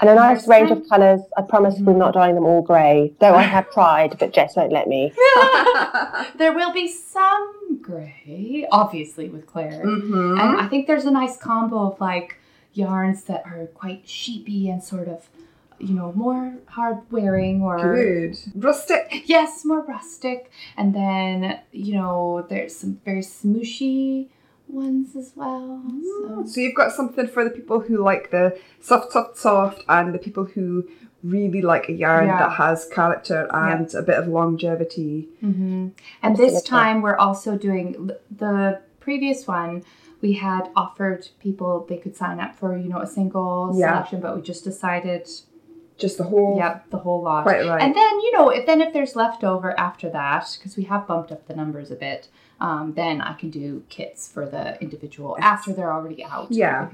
[0.00, 1.20] And a nice range of colours.
[1.36, 1.84] I promise mm-hmm.
[1.84, 5.12] we're not dyeing them all grey, though I have tried, but Jess won't let me.
[6.36, 9.84] there will be some grey, obviously, with Claire.
[9.84, 10.38] Mm-hmm.
[10.40, 12.38] And I think there's a nice combo of like
[12.72, 15.28] yarns that are quite sheepy and sort of
[15.80, 18.36] you know, more hard wearing or Good.
[18.54, 19.22] Rustic.
[19.24, 20.50] yes, more rustic.
[20.76, 24.28] And then you know, there's some very smooshy
[24.72, 25.82] ones as well.
[26.02, 26.44] So.
[26.46, 30.18] So you've got something for the people who like the soft, soft, soft, and the
[30.18, 30.88] people who
[31.22, 32.38] really like a yarn Yeah.
[32.38, 35.28] that has character and a bit of longevity.
[35.40, 35.88] hmm
[36.22, 38.10] And this time we're also doing
[38.44, 39.82] the previous one.
[40.22, 43.88] We had offered people they could sign up for you know a single Yeah.
[43.90, 45.28] selection, but we just decided,
[46.00, 46.56] Just the whole.
[46.58, 47.42] yep, the whole lot.
[47.44, 47.82] Quite right.
[47.82, 51.30] And then you know if then if there's leftover after that, because we have bumped
[51.30, 52.28] up the numbers a bit,
[52.60, 56.48] um, then I can do kits for the individual after they're already out.
[56.50, 56.88] Yeah.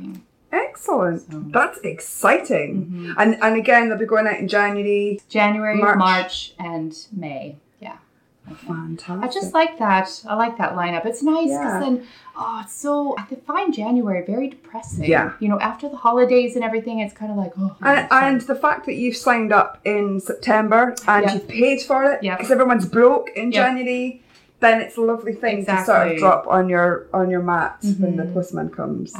[0.53, 1.23] Excellent.
[1.31, 2.87] So- That's exciting.
[2.87, 3.14] Mhm.
[3.19, 5.21] And and again, they'll be going out in January.
[5.29, 5.99] January, March.
[5.99, 6.55] March.
[6.59, 7.57] and May.
[8.49, 8.55] Yeah.
[8.57, 9.31] Fantastic.
[9.31, 10.23] I just like that.
[10.29, 11.05] I like that lineup.
[11.07, 11.81] It's nice because Yeah.
[11.81, 12.07] then,
[12.37, 13.15] oh, it's so.
[13.19, 15.05] I find January very depressing.
[15.05, 15.33] Yeah.
[15.41, 17.75] You know, after the holidays and everything, it's kind of like, oh.
[17.83, 21.35] And, and the fact that you've signed up in September and Yeah.
[21.35, 22.37] you've paid for it Yeah.
[22.37, 23.67] because everyone's broke in Yeah.
[23.67, 24.23] January,
[24.61, 28.17] then it's a lovely thing to sort of drop on your on your mat when
[28.17, 28.35] the Mhm.
[28.35, 29.13] postman comes.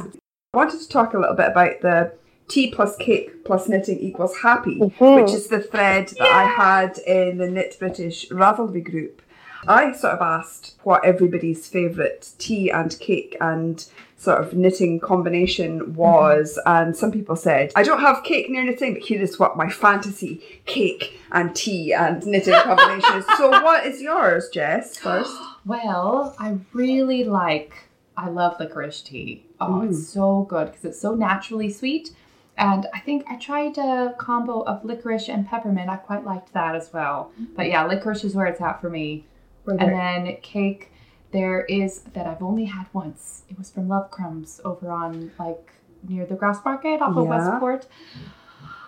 [0.53, 2.11] I wanted to talk a little bit about the
[2.47, 5.21] tea plus cake plus knitting equals happy, Mhm.
[5.23, 9.21] which is the thread that I had in the Knit British Ravelry group.
[9.67, 13.83] I sort of asked what everybody's favourite tea and cake and
[14.15, 18.93] sort of knitting combination was, and some people said, I don't have cake near knitting,
[18.93, 23.25] but here is what my fantasy cake and tea and knitting combination is.
[23.37, 25.35] So, what is yours, Jess, first?
[25.65, 27.73] Well, I really like.
[28.15, 29.43] I love licorice tea.
[29.59, 29.89] Oh, Mm.
[29.89, 32.11] it's so good because it's so naturally sweet.
[32.57, 35.89] And I think I tried a combo of licorice and peppermint.
[35.89, 37.31] I quite liked that as well.
[37.55, 39.25] But yeah, licorice is where it's at for me.
[39.65, 40.91] Were And then cake,
[41.31, 43.43] there is that I've only had once.
[43.49, 45.71] It was from Love Crumbs over on like
[46.07, 47.87] near the Grassmarket off of West Port.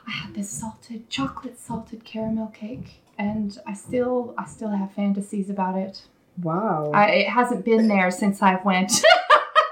[0.07, 5.49] I had this salted chocolate salted caramel cake, and I still I still have fantasies
[5.49, 6.07] about it.
[6.41, 6.91] wow.
[6.93, 9.03] I, it hasn't been there since I went.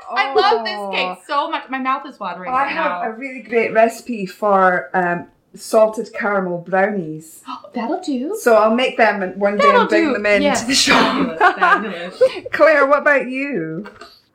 [0.09, 1.69] I love this cake so much.
[1.69, 2.55] My mouth is watering Oh.
[2.55, 3.03] I right have now.
[3.03, 7.43] a really great recipe for um, salted caramel brownies.
[7.73, 8.37] That'll do.
[8.39, 10.13] So I'll make them and one day That'll and bring do.
[10.13, 11.37] them into Yes, the shop.
[11.39, 12.47] fabulous, fabulous.
[12.53, 13.85] Claire, what about you?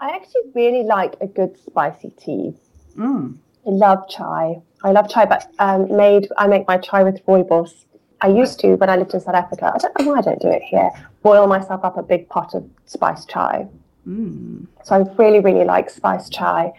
[0.01, 2.55] I actually really like a good spicy tea.
[2.97, 3.37] Mm.
[3.67, 4.61] I love chai.
[4.83, 7.85] I love chai, but um, made I make my chai with rooibos.
[8.21, 9.73] I used to when I lived in South Africa.
[9.75, 10.91] I don't know why I don't do it here.
[11.23, 13.69] Boil myself up a big pot of spiced chai.
[14.07, 14.67] Mm.
[14.85, 16.73] So I really, really like spiced chai.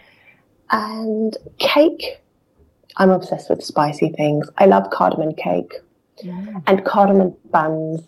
[0.71, 2.19] And cake.
[2.97, 4.47] I'm obsessed with spicy things.
[4.57, 5.73] I love cardamom cake
[6.67, 8.01] and cardamom buns.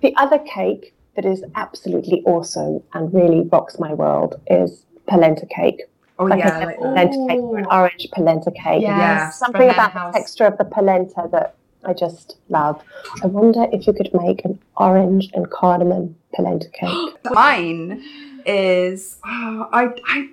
[0.00, 5.82] The other cake that is absolutely awesome and really rocks my world is polenta cake.
[6.18, 8.82] Oh Like yeah, I I said, like polenta cake, an orange polenta cake.
[8.82, 12.82] Yes, Something about Manor the texture of the polenta that I just love.
[13.22, 17.16] I wonder if you could make an orange and cardamom polenta cake.
[17.30, 18.02] Mine
[18.46, 20.30] is oh, I I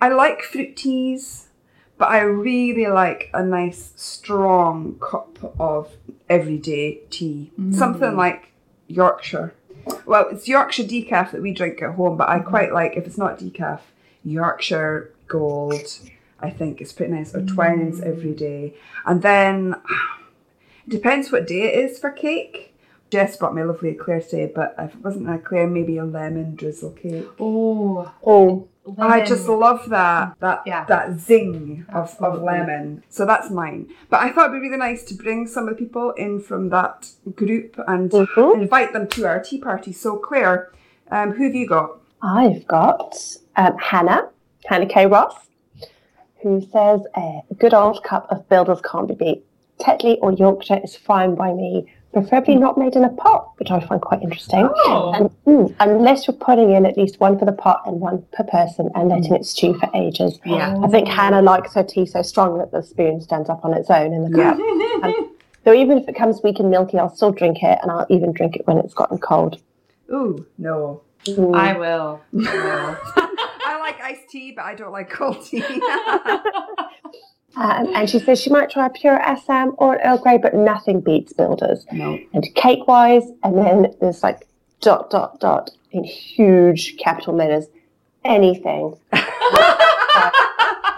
[0.00, 1.48] I like fruit teas,
[1.96, 5.96] but I really like a nice strong cup of
[6.28, 7.52] everyday tea.
[7.58, 7.74] Mm.
[7.74, 8.52] Something like
[8.86, 9.54] Yorkshire.
[10.06, 12.48] Well, it's Yorkshire decaf that we drink at home, but I mm-hmm.
[12.48, 13.80] quite like if it's not decaf,
[14.24, 15.98] Yorkshire Gold.
[16.40, 17.34] I think it's pretty nice.
[17.34, 17.52] Or mm.
[17.52, 18.74] Twinings every day,
[19.06, 20.27] and then it
[20.88, 22.74] depends what day it is for cake.
[23.10, 26.04] Jess brought me a lovely eclair today, but if it wasn't an eclair, maybe a
[26.04, 27.26] lemon drizzle cake.
[27.40, 30.84] Oh, Oh, I just love that that Yeah.
[30.86, 33.02] that zing of, of lemon.
[33.10, 33.88] So that's mine.
[34.08, 36.70] But I thought it'd be really nice to bring some of the people in from
[36.70, 38.54] that group and Mhm.
[38.62, 39.92] invite them to our tea party.
[39.92, 40.70] So Claire,
[41.10, 41.98] um, who have you got?
[42.22, 43.16] I've got
[43.56, 44.28] um, Hannah,
[44.66, 45.06] Hannah K.
[45.06, 45.34] Ross,
[46.42, 49.44] who says a good old cup of Builders can't be beat.
[49.80, 53.80] Tetley or Yorkshire is fine by me, preferably not made in a pot, which I
[53.80, 54.68] find quite interesting.
[54.86, 55.12] Oh.
[55.12, 58.44] And, mm, unless you're putting in at least one for the pot and one per
[58.44, 60.38] person and letting it stew for ages.
[60.44, 60.76] Yeah.
[60.82, 63.90] I think Hannah likes her tea so strong that the spoon stands up on its
[63.90, 64.58] own in the cup.
[65.64, 68.32] So even if it comes weak and milky, I'll still drink it, and I'll even
[68.32, 69.60] drink it when it's gotten cold.
[70.10, 71.02] Ooh, no.
[71.24, 71.54] Mm.
[71.54, 72.20] I will.
[72.34, 72.96] I will.
[73.66, 75.60] I like iced tea, but I don't like cold tea.
[77.58, 80.54] Um, and she says she might try a pure Assam or an Earl Grey, but
[80.54, 81.84] nothing beats Builders.
[81.90, 82.16] no.
[82.32, 84.46] And cake wise, and then there's like
[84.80, 87.66] dot, dot, dot in huge capital letters,
[88.24, 88.96] anything.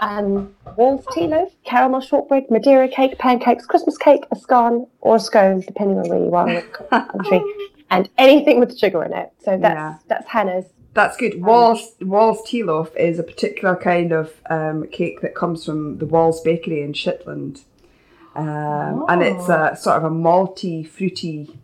[0.01, 5.19] um, Walls tea loaf, caramel shortbread, Madeira cake, pancakes, Christmas cake, a scone, or a
[5.19, 6.61] scone, depending on where you are in the
[7.11, 7.41] country,
[7.89, 9.31] and anything with sugar in it.
[9.43, 9.95] So that's Yeah.
[10.07, 10.65] that's Hannah's.
[10.93, 11.41] That's good.
[11.41, 16.05] Walls Walls tea loaf is a particular kind of um, cake that comes from the
[16.05, 17.61] Walls Bakery in Shetland.
[18.35, 21.57] Um, And it's a sort of a malty, fruity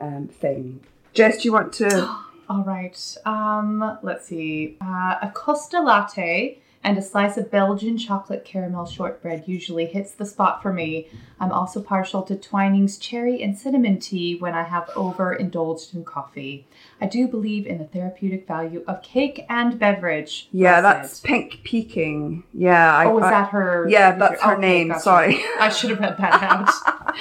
[0.00, 0.80] um, thing.
[1.12, 2.08] Jess, do you want to?
[2.50, 3.16] All right.
[3.24, 4.76] Um, let's see.
[4.80, 10.26] Uh, a Costa latte and a slice of Belgian chocolate caramel shortbread usually hits the
[10.26, 11.08] spot for me.
[11.40, 16.66] I'm also partial to Twining's cherry and cinnamon tea when I have overindulged in coffee.
[17.00, 20.48] I do believe in the therapeutic value of cake and beverage.
[20.52, 21.20] Yeah, that's.
[21.20, 22.44] Pink Peking.
[22.52, 22.94] Yeah.
[22.94, 23.86] I, Oh, is I- that her?
[23.88, 24.88] Yeah, that's her Okay, name.
[24.88, 25.00] gotcha.
[25.00, 25.42] Sorry.
[25.58, 26.70] I should have read that out.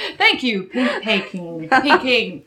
[0.17, 1.69] Thank you, Pink Peking.
[1.81, 2.43] Peking.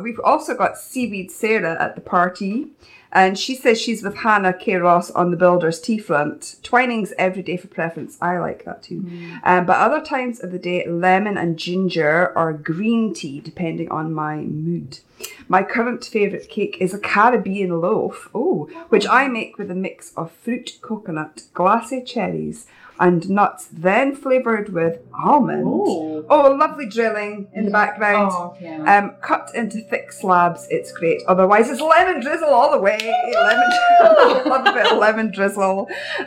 [0.00, 2.72] We've also got Seaweed Sarah at the party,
[3.14, 4.74] and she says she's with Hannah K.
[4.74, 6.56] Ross on the Builders Tea Front.
[6.62, 8.18] Twining's every day for preference.
[8.20, 9.08] I like that too.
[9.44, 14.12] Um, but other times of the day, lemon and ginger or green tea, depending on
[14.12, 14.98] my mood.
[15.46, 20.12] My current favourite cake is a Caribbean loaf, oh, which I make with a mix
[20.16, 22.66] of fruit, coconut, glacé cherries,
[22.98, 25.66] and nuts, then flavoured with almond.
[25.66, 26.24] Ooh.
[26.28, 28.30] Oh, lovely drilling in the background.
[28.32, 28.98] Oh, yeah.
[28.98, 31.22] Um, cut into thick slabs, it's great.
[31.26, 32.98] Otherwise, it's lemon drizzle all the way.
[33.34, 33.70] Lemon,
[34.46, 35.88] love a bit of lemon drizzle.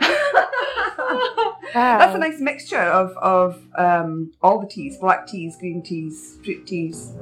[1.74, 6.66] That's a nice mixture of of um, all the teas: black teas, green teas, fruit
[6.66, 7.12] teas.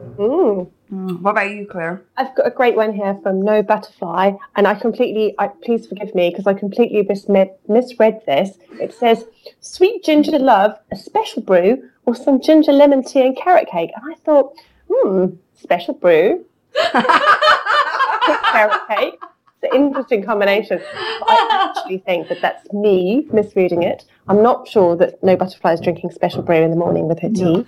[0.93, 1.21] Mm.
[1.21, 2.05] What about you, Claire?
[2.17, 6.15] I've got a great one here from No Butterfly, and I completely, I, please forgive
[6.15, 8.57] me because I completely misread, misread this.
[8.81, 9.25] It says,
[9.61, 13.91] sweet ginger love, a special brew, or some ginger lemon tea and carrot cake.
[13.97, 14.55] And I thought,
[14.89, 16.45] hmm, special brew,
[16.93, 19.19] carrot cake.
[19.63, 20.81] It's an interesting combination.
[20.85, 24.05] I actually think that that's me misreading it.
[24.29, 27.31] I'm not sure that No Butterfly is drinking special brew in the morning with her
[27.31, 27.65] tea.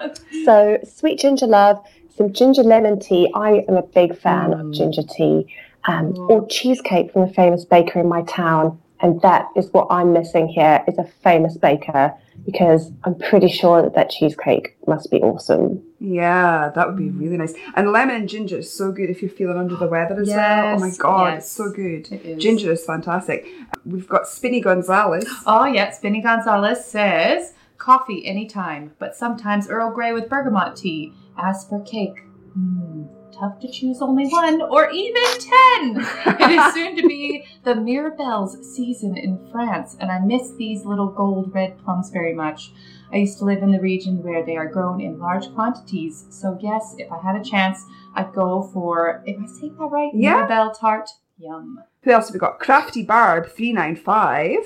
[0.00, 0.06] Um,
[0.44, 1.84] so, sweet ginger love,
[2.16, 3.30] some ginger lemon tea.
[3.34, 5.54] I am a big fan of ginger tea.
[5.84, 8.78] Um, or cheesecake from a famous baker in my town.
[9.02, 13.82] And that is what I'm missing here is a famous baker because I'm pretty sure
[13.82, 15.82] that that cheesecake must be awesome.
[15.98, 17.54] Yeah, that would be really nice.
[17.74, 20.76] And lemon and ginger is so good if you're feeling under the weather as well.
[20.76, 21.44] Oh my god, yes.
[21.44, 22.10] it's so good.
[22.12, 22.42] Is.
[22.42, 23.46] Ginger is fantastic.
[23.84, 25.26] We've got Spinny Gonzalez.
[25.46, 25.90] Oh, yeah.
[25.90, 31.12] Spinny Gonzalez says coffee anytime, but sometimes Earl Grey with bergamot tea.
[31.38, 32.20] As for cake,
[32.52, 33.04] hmm,
[33.40, 36.06] tough to choose only one or even ten.
[36.40, 41.08] it is soon to be the Mirabelle's season in France, and I miss these little
[41.08, 42.72] gold red plums very much.
[43.12, 46.58] I used to live in the region where they are grown in large quantities, so
[46.60, 50.34] yes, if I had a chance, I'd go for, if I say that right, Yeah.
[50.36, 51.10] Mirabelle tart.
[51.40, 51.82] Yum.
[52.02, 52.58] Who else have we got?
[52.58, 54.58] Crafty Barb, 395.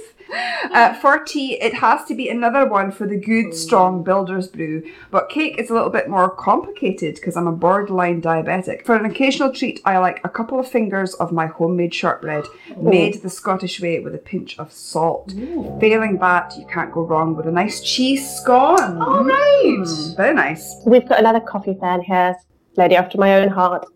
[0.73, 4.83] Uh, for tea, it has to be another one for the good, strong builder's brew.
[5.13, 8.85] But cake is a little bit more complicated because I'm a borderline diabetic.
[8.85, 12.45] For an occasional treat, I like a couple of fingers of my homemade shortbread,
[12.77, 15.33] made the Scottish way with a pinch of salt.
[15.81, 19.01] Failing that, you can't go wrong with a nice cheese scone.
[19.01, 19.77] All right.
[19.79, 20.83] Mm, very nice.
[20.85, 22.35] We've got another coffee fan here,
[22.77, 23.87] lady after my own heart,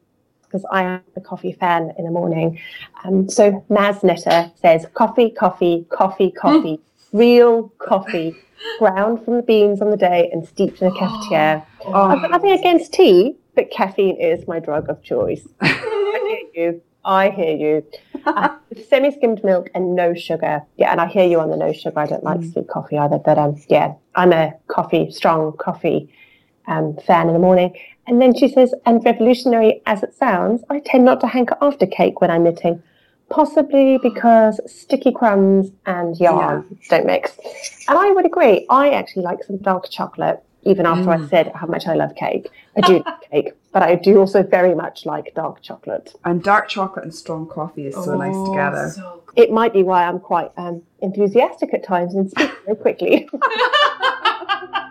[0.49, 2.59] because I am a coffee fan in the morning.
[3.05, 4.01] Um, so Maz
[4.59, 6.81] says, coffee, coffee, coffee, coffee,
[7.13, 8.35] real coffee,
[8.79, 11.65] ground from the beans on the day and steeped in a cafetiere.
[11.87, 15.47] I've got nothing against tea, but caffeine is my drug of choice.
[15.61, 16.83] I hear you.
[17.05, 17.87] I hear you.
[18.27, 18.57] Uh,
[18.89, 20.63] Semi skimmed milk and no sugar.
[20.77, 21.99] Yeah, and I hear you on the no sugar.
[21.99, 26.13] I don't like sweet coffee either, but um, yeah, I'm a coffee, strong coffee
[26.67, 27.75] um, fan in the morning.
[28.09, 31.87] And then she says, and revolutionary as it sounds, I tend not to hanker after
[31.87, 32.83] cake when I'm knitting,
[33.29, 37.39] possibly because sticky crumbs and yarn don't mix.
[37.87, 38.65] And I would agree.
[38.71, 41.29] I actually like some dark chocolate, even after I mm.
[41.29, 42.49] said how much I love cake.
[42.79, 46.13] I do like cake, but I do also very much like dark chocolate.
[46.25, 48.93] And dark chocolate and strong coffee is so nice Oh, together.
[48.93, 49.39] So good.
[49.45, 53.29] It might be why I'm quite um, enthusiastic at times and speak very quickly.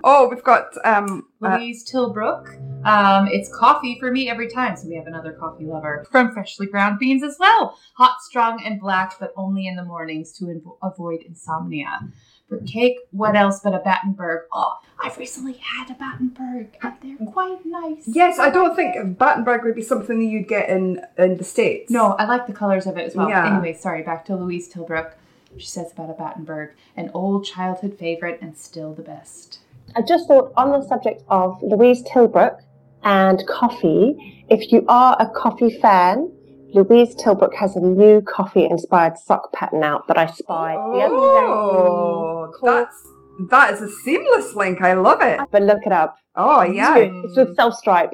[0.09, 2.47] Oh, we've got um, uh, Louise Tilbrook.
[2.85, 6.05] Um, it's coffee for me every time, so we have another coffee lover.
[6.09, 7.77] From freshly ground beans as well.
[7.95, 12.07] Hot, strong, and black, but only in the mornings to invo- avoid insomnia.
[12.49, 14.43] For cake, what else but a Battenberg?
[14.53, 18.07] Oh, I've recently had a Battenberg, and they're quite nice.
[18.07, 21.43] Yes, I don't think a Battenberg would be something that you'd get in in the
[21.43, 21.91] states.
[21.91, 23.29] No, I like the colors of it as well.
[23.29, 23.45] Yeah.
[23.45, 25.13] Anyway, sorry, back to Louise Tilbrook.
[25.57, 29.59] She says about a Battenberg, an old childhood favorite and still the best.
[29.95, 32.61] I just thought on the subject of Louise Tilbrook
[33.03, 36.31] and coffee, if you are a coffee fan,
[36.77, 41.15] Louise Tilbrook has a new coffee inspired sock pattern out that I spied the other
[41.15, 42.57] Oh, day.
[42.71, 43.07] that's
[43.49, 44.81] that is a seamless link.
[44.81, 45.39] I love it.
[45.51, 46.17] But look it up.
[46.35, 46.95] Oh yeah.
[46.97, 48.13] It's with self stripe.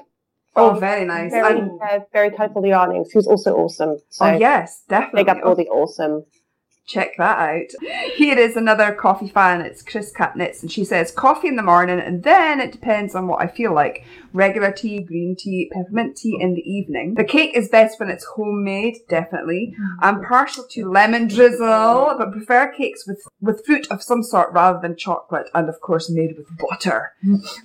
[0.55, 1.31] Oh, very nice.
[1.31, 3.97] Very, And- uh, very colourful yarnings, who's also awesome.
[4.09, 5.23] So oh yes, definitely.
[5.23, 6.25] big up all the awesome.
[6.85, 7.91] Check that out.
[8.17, 9.61] Here is another coffee fan.
[9.61, 13.27] It's Chris Katnitz, and she says coffee in the morning, and then it depends on
[13.27, 14.05] what I feel like.
[14.33, 17.13] Regular tea, green tea, peppermint tea in the evening.
[17.15, 19.73] The cake is best when it's homemade, definitely.
[19.73, 20.05] Mm-hmm.
[20.05, 24.79] I'm partial to lemon drizzle, but prefer cakes with, with fruit of some sort rather
[24.81, 27.13] than chocolate, and of course made with butter.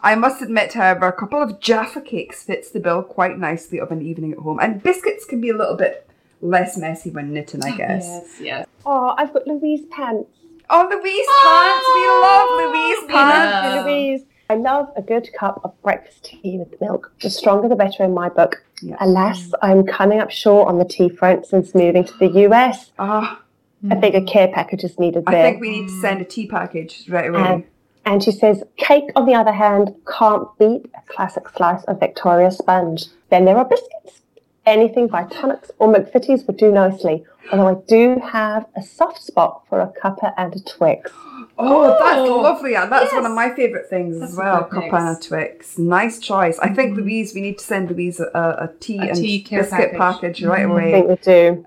[0.00, 3.90] I must admit, however, a couple of Jaffa cakes fits the bill quite nicely of
[3.90, 6.07] an evening at home, and biscuits can be a little bit
[6.40, 8.04] less messy when knitting, I guess.
[8.06, 8.66] Yes, yes.
[8.86, 10.30] Oh, I've got Louise pants.
[10.70, 13.06] Oh, Louise Oh, pants!
[13.08, 13.76] We love Louise pants.
[13.76, 14.24] love- Louise.
[14.50, 17.12] I love a good cup of breakfast tea with milk.
[17.20, 18.64] The stronger the better in my book.
[18.82, 18.96] Yeah.
[19.00, 22.92] Alas, I'm coming up short on the tea front since moving to the US.
[22.98, 23.42] Ah,
[23.90, 25.44] I think a care package is needed there.
[25.46, 27.40] I think we need to send a tea package right away.
[27.40, 27.64] Um,
[28.06, 32.50] and she says, cake, on the other hand, can't beat a classic slice of Victoria
[32.50, 33.04] sponge.
[33.30, 34.22] Then there are biscuits.
[34.68, 37.24] Anything by Tunnock's or McVitie's would do nicely.
[37.50, 41.10] Although I do have a soft spot for a cuppa and a Twix.
[41.58, 42.72] oh, that's Oh, lovely.
[42.72, 44.68] Yeah, That's one of my favourite things That's as well.
[44.68, 45.20] Cuppa and a.
[45.26, 45.78] Twix.
[45.78, 46.58] Nice choice.
[46.58, 49.38] I think Louise, we need to send Louise a, a, a tea A and tea
[49.48, 49.98] biscuit package.
[49.98, 50.82] package, right Mhm.
[50.82, 51.64] I think we do.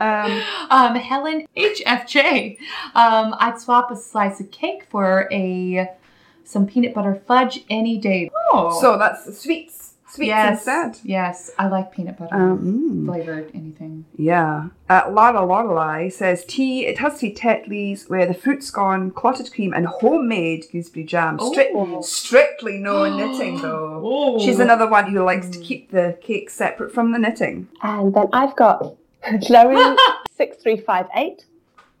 [0.00, 2.56] um, um, Helen HFJ.
[2.94, 5.90] Um, I'd swap a slice of cake for a
[6.44, 8.30] some peanut butter fudge any day.
[8.52, 9.93] Oh, so that's the sweets.
[10.14, 10.98] Sweets yes, instead.
[11.04, 13.06] yes, I like peanut butter Um, mm.
[13.06, 14.04] flavored anything.
[14.16, 14.68] Yeah.
[14.88, 19.52] Uh, Lara Lorelei says tea, it has to be Tetley's with a fruit scone, clotted
[19.52, 21.38] cream, and homemade gooseberry jam.
[21.38, 22.00] Stri- Oh.
[22.02, 24.00] Strictly no knitting though.
[24.04, 27.66] Oh, She's another one who likes to keep the cake separate from the knitting.
[27.82, 28.94] And then I've got
[29.46, 29.96] Chloe
[30.36, 31.44] six three five eight.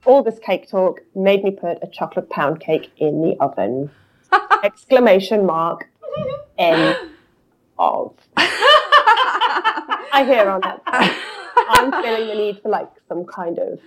[0.04, 3.90] All this cake talk made me put a chocolate pound cake in the oven.
[4.62, 5.88] Exclamation mark.
[6.58, 6.96] End
[7.78, 8.14] of.
[8.36, 10.82] I hear on that.
[11.56, 13.80] I'm feeling the need for like some kind of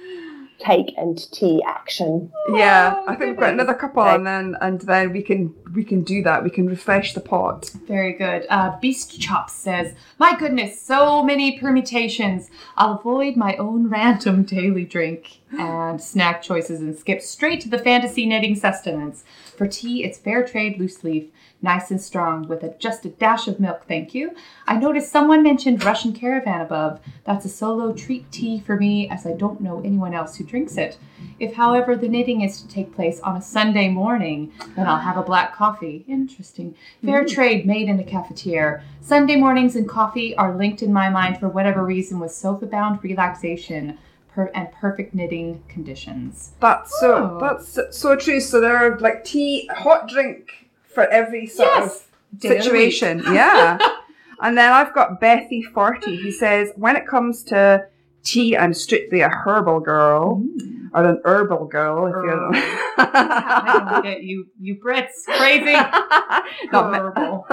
[0.59, 2.31] take and tea action.
[2.51, 3.63] Yeah, Oh, I think we've got goodness.
[3.63, 6.43] another couple, and then and then we can we can do that.
[6.43, 7.69] We can refresh the pot.
[7.87, 8.45] Very good.
[8.49, 12.49] Uh, Beast Chops says, My goodness, so many permutations.
[12.75, 17.77] I'll avoid my own random daily drink and snack choices and skip straight to the
[17.79, 19.23] fantasy knitting sustenance.
[19.57, 21.25] For tea, it's fair trade loose leaf,
[21.63, 24.35] nice and strong, with a, just a dash of milk, thank you.
[24.67, 26.99] I noticed someone mentioned Russian Caravan above.
[27.23, 30.77] That's a solo treat tea for me, as I don't know anyone else who drinks
[30.77, 30.99] it.
[31.39, 35.17] If, however, the knitting is to take place on a Sunday morning, then I'll have
[35.17, 36.05] a black coffee.
[36.07, 36.75] Interesting.
[37.03, 37.33] Fair mm-hmm.
[37.33, 38.83] trade made in a cafetiere.
[39.01, 43.03] Sunday mornings and coffee are linked in my mind for whatever reason with sofa bound
[43.03, 43.97] relaxation
[44.37, 46.51] per- and perfect knitting conditions.
[46.59, 47.37] That's so Oh.
[47.41, 48.39] that's so- so true.
[48.39, 52.07] So there are like tea, hot drink for every sort Yes.
[52.33, 53.23] of situation.
[53.31, 53.79] Yeah.
[54.41, 57.87] and then I've got Bethy forty who says when it comes to
[58.23, 60.89] tea, I'm strictly a herbal girl mm.
[60.93, 62.05] or an herbal girl.
[62.05, 64.01] If don't you.
[64.03, 65.25] get you, you Brits.
[65.25, 65.73] Crazy.
[66.71, 67.45] Herbal.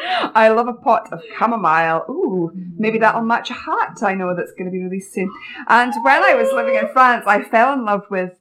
[0.00, 2.04] I love a pot of chamomile.
[2.08, 5.32] Ooh, maybe that'll match a hat I know that's going to be released soon.
[5.66, 8.32] And when I was living in France, I fell in love with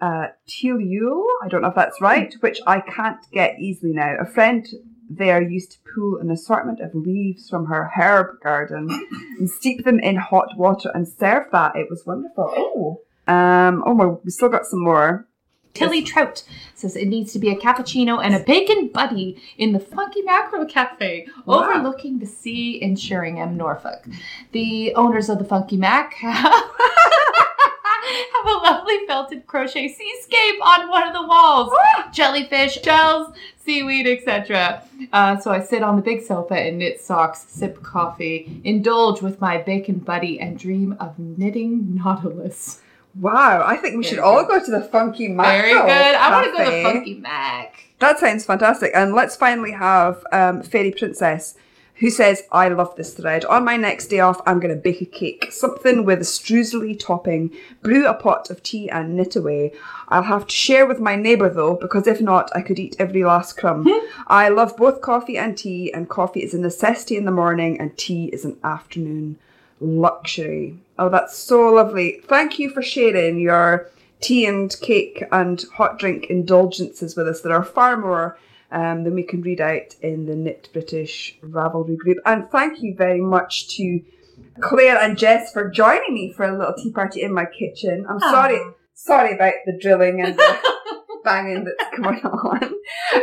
[0.00, 1.24] uh, tilleul.
[1.42, 4.16] I don't know if that's right, which I can't get easily now.
[4.20, 4.66] A friend
[5.10, 8.88] there used to pull an assortment of leaves from her herb garden
[9.38, 11.76] and steep them in hot water and serve that.
[11.76, 12.52] It was wonderful.
[12.56, 15.26] Oh, um, oh, well, we still got some more.
[15.74, 16.42] Tilly Trout
[16.74, 20.66] says it needs to be a cappuccino and a bacon butty in the Funky Mackerel
[20.66, 21.60] Cafe Wow.
[21.62, 24.06] overlooking the sea in Sheringham, Norfolk.
[24.52, 31.06] The owners of the Funky Mac have, have a lovely felted crochet seascape on one
[31.06, 31.72] of the walls.
[32.12, 34.82] Jellyfish, shells, seaweed, etc.
[35.12, 39.40] Uh, so I sit on the big sofa and knit socks, sip coffee, indulge with
[39.40, 42.80] my bacon butty, and dream of knitting nautilus.
[43.20, 45.62] Wow, I think we should all go to the Funky Mac.
[45.62, 46.14] Very good.
[46.14, 47.84] I want to go to the Funky Mac.
[47.98, 48.92] That sounds fantastic.
[48.94, 51.56] And let's finally have um, Fairy Princess,
[51.96, 53.44] who says, I love this thread.
[53.46, 56.96] On my next day off, I'm going to bake a cake, something with a streusely
[56.96, 57.50] topping,
[57.82, 59.72] brew a pot of tea, and knit away.
[60.06, 63.24] I'll have to share with my neighbour though, because if not, I could eat every
[63.24, 63.88] last crumb.
[64.28, 67.96] I love both coffee and tea, and coffee is a necessity in the morning, and
[67.98, 69.38] tea is an afternoon
[69.80, 70.78] luxury.
[70.98, 72.20] Oh, that's so lovely.
[72.26, 77.40] Thank you for sharing your tea and cake and hot drink indulgences with us.
[77.40, 78.38] There are far more
[78.70, 82.18] um, than we can read out in the Knit British Ravelry group.
[82.26, 84.00] And thank you very much to
[84.60, 88.04] Claire and Jess for joining me for a little tea party in my kitchen.
[88.08, 88.60] I'm sorry,
[88.94, 90.58] sorry about the drilling and the
[91.24, 92.74] banging that's going on.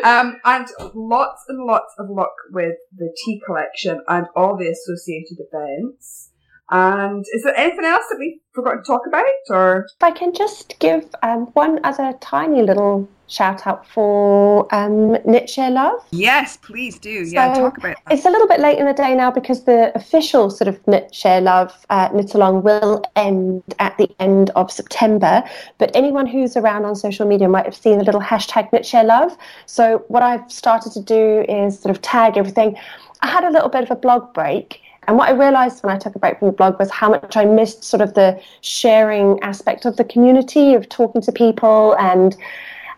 [0.04, 5.38] Um, and lots and lots of luck with the tea collection and all the associated
[5.40, 6.32] events.
[6.70, 10.34] And is there anything else that we forgot to talk about, or if I can
[10.34, 16.00] just give um, one other tiny little shout out for um, Knit Share Love.
[16.12, 17.10] Yes, please do.
[17.10, 18.14] Yeah, So, talk about that.
[18.14, 21.14] It's a little bit late in the day now because the official sort of Knit
[21.14, 25.44] Share Love uh, Knit Along will end at the end of September.
[25.78, 29.04] But anyone who's around on social media might have seen the little hashtag Knit Share
[29.04, 29.38] Love.
[29.66, 32.78] So what I've started to do is sort of tag everything.
[33.22, 34.82] I had a little bit of a blog break.
[35.08, 37.38] And what I realized when I took a break from the blog was how much
[37.38, 42.36] I missed sort of the sharing aspect of the community, of talking to people and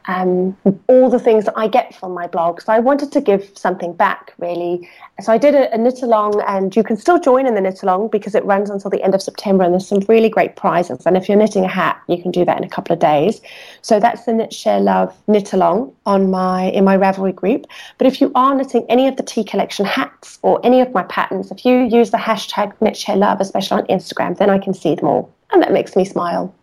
[0.08, 0.55] um,
[0.88, 2.62] all the things that I get from my blog.
[2.62, 4.89] So I wanted to give something back, really.
[5.22, 7.84] So I did a, a knit along, and you can still join in the knit
[7.84, 11.05] along because it runs until the end of September, and there's some really great prizes.
[11.05, 13.41] And if you're knitting a hat, you can do that in a couple of days.
[13.82, 17.66] So that's the Knit Share Love knit along on my in my Ravelry group.
[17.97, 21.03] But if you are knitting any of the tea collection hats or any of my
[21.03, 24.74] patterns, if you use the hashtag Knit Share Love, especially on Instagram, then I can
[24.74, 26.53] see them all, and that makes me smile.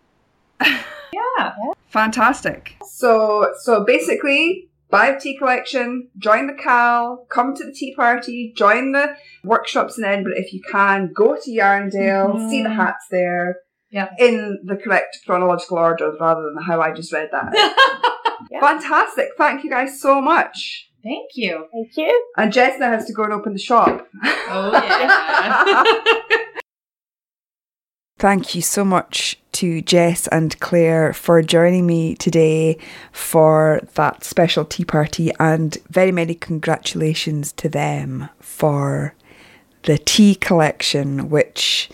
[1.39, 1.55] Yeah.
[1.89, 2.77] Fantastic.
[2.87, 8.53] So, so basically, buy the tea collection, join the KAL, come to the tea party,
[8.57, 11.13] join the workshops in Edinburgh if you can.
[11.15, 12.51] Go to Yarndale, Mhm.
[12.51, 13.57] see the hats there
[13.91, 14.09] Yeah.
[14.19, 17.53] in the correct chronological order rather than how I just read that.
[18.51, 18.61] Yeah.
[18.61, 19.29] Fantastic.
[19.39, 20.91] Thank you guys so much.
[21.03, 21.67] Thank you.
[21.73, 22.27] Thank you.
[22.37, 24.07] And Jess now has to go and open the shop.
[24.49, 25.83] Oh yeah.
[28.19, 32.77] Thank you so much to Jess and Claire for joining me today
[33.13, 39.15] for that special tea party, and very many congratulations to them for
[39.85, 41.91] the tea collection, which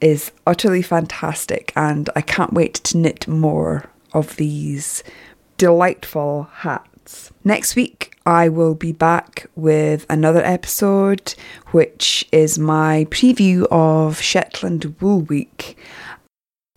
[0.00, 1.72] is utterly fantastic.
[1.76, 5.02] And I can't wait to knit more of these
[5.56, 7.30] delightful hats.
[7.44, 11.34] Next week, I will be back with another episode,
[11.72, 15.76] which is my preview of Shetland Wool Week.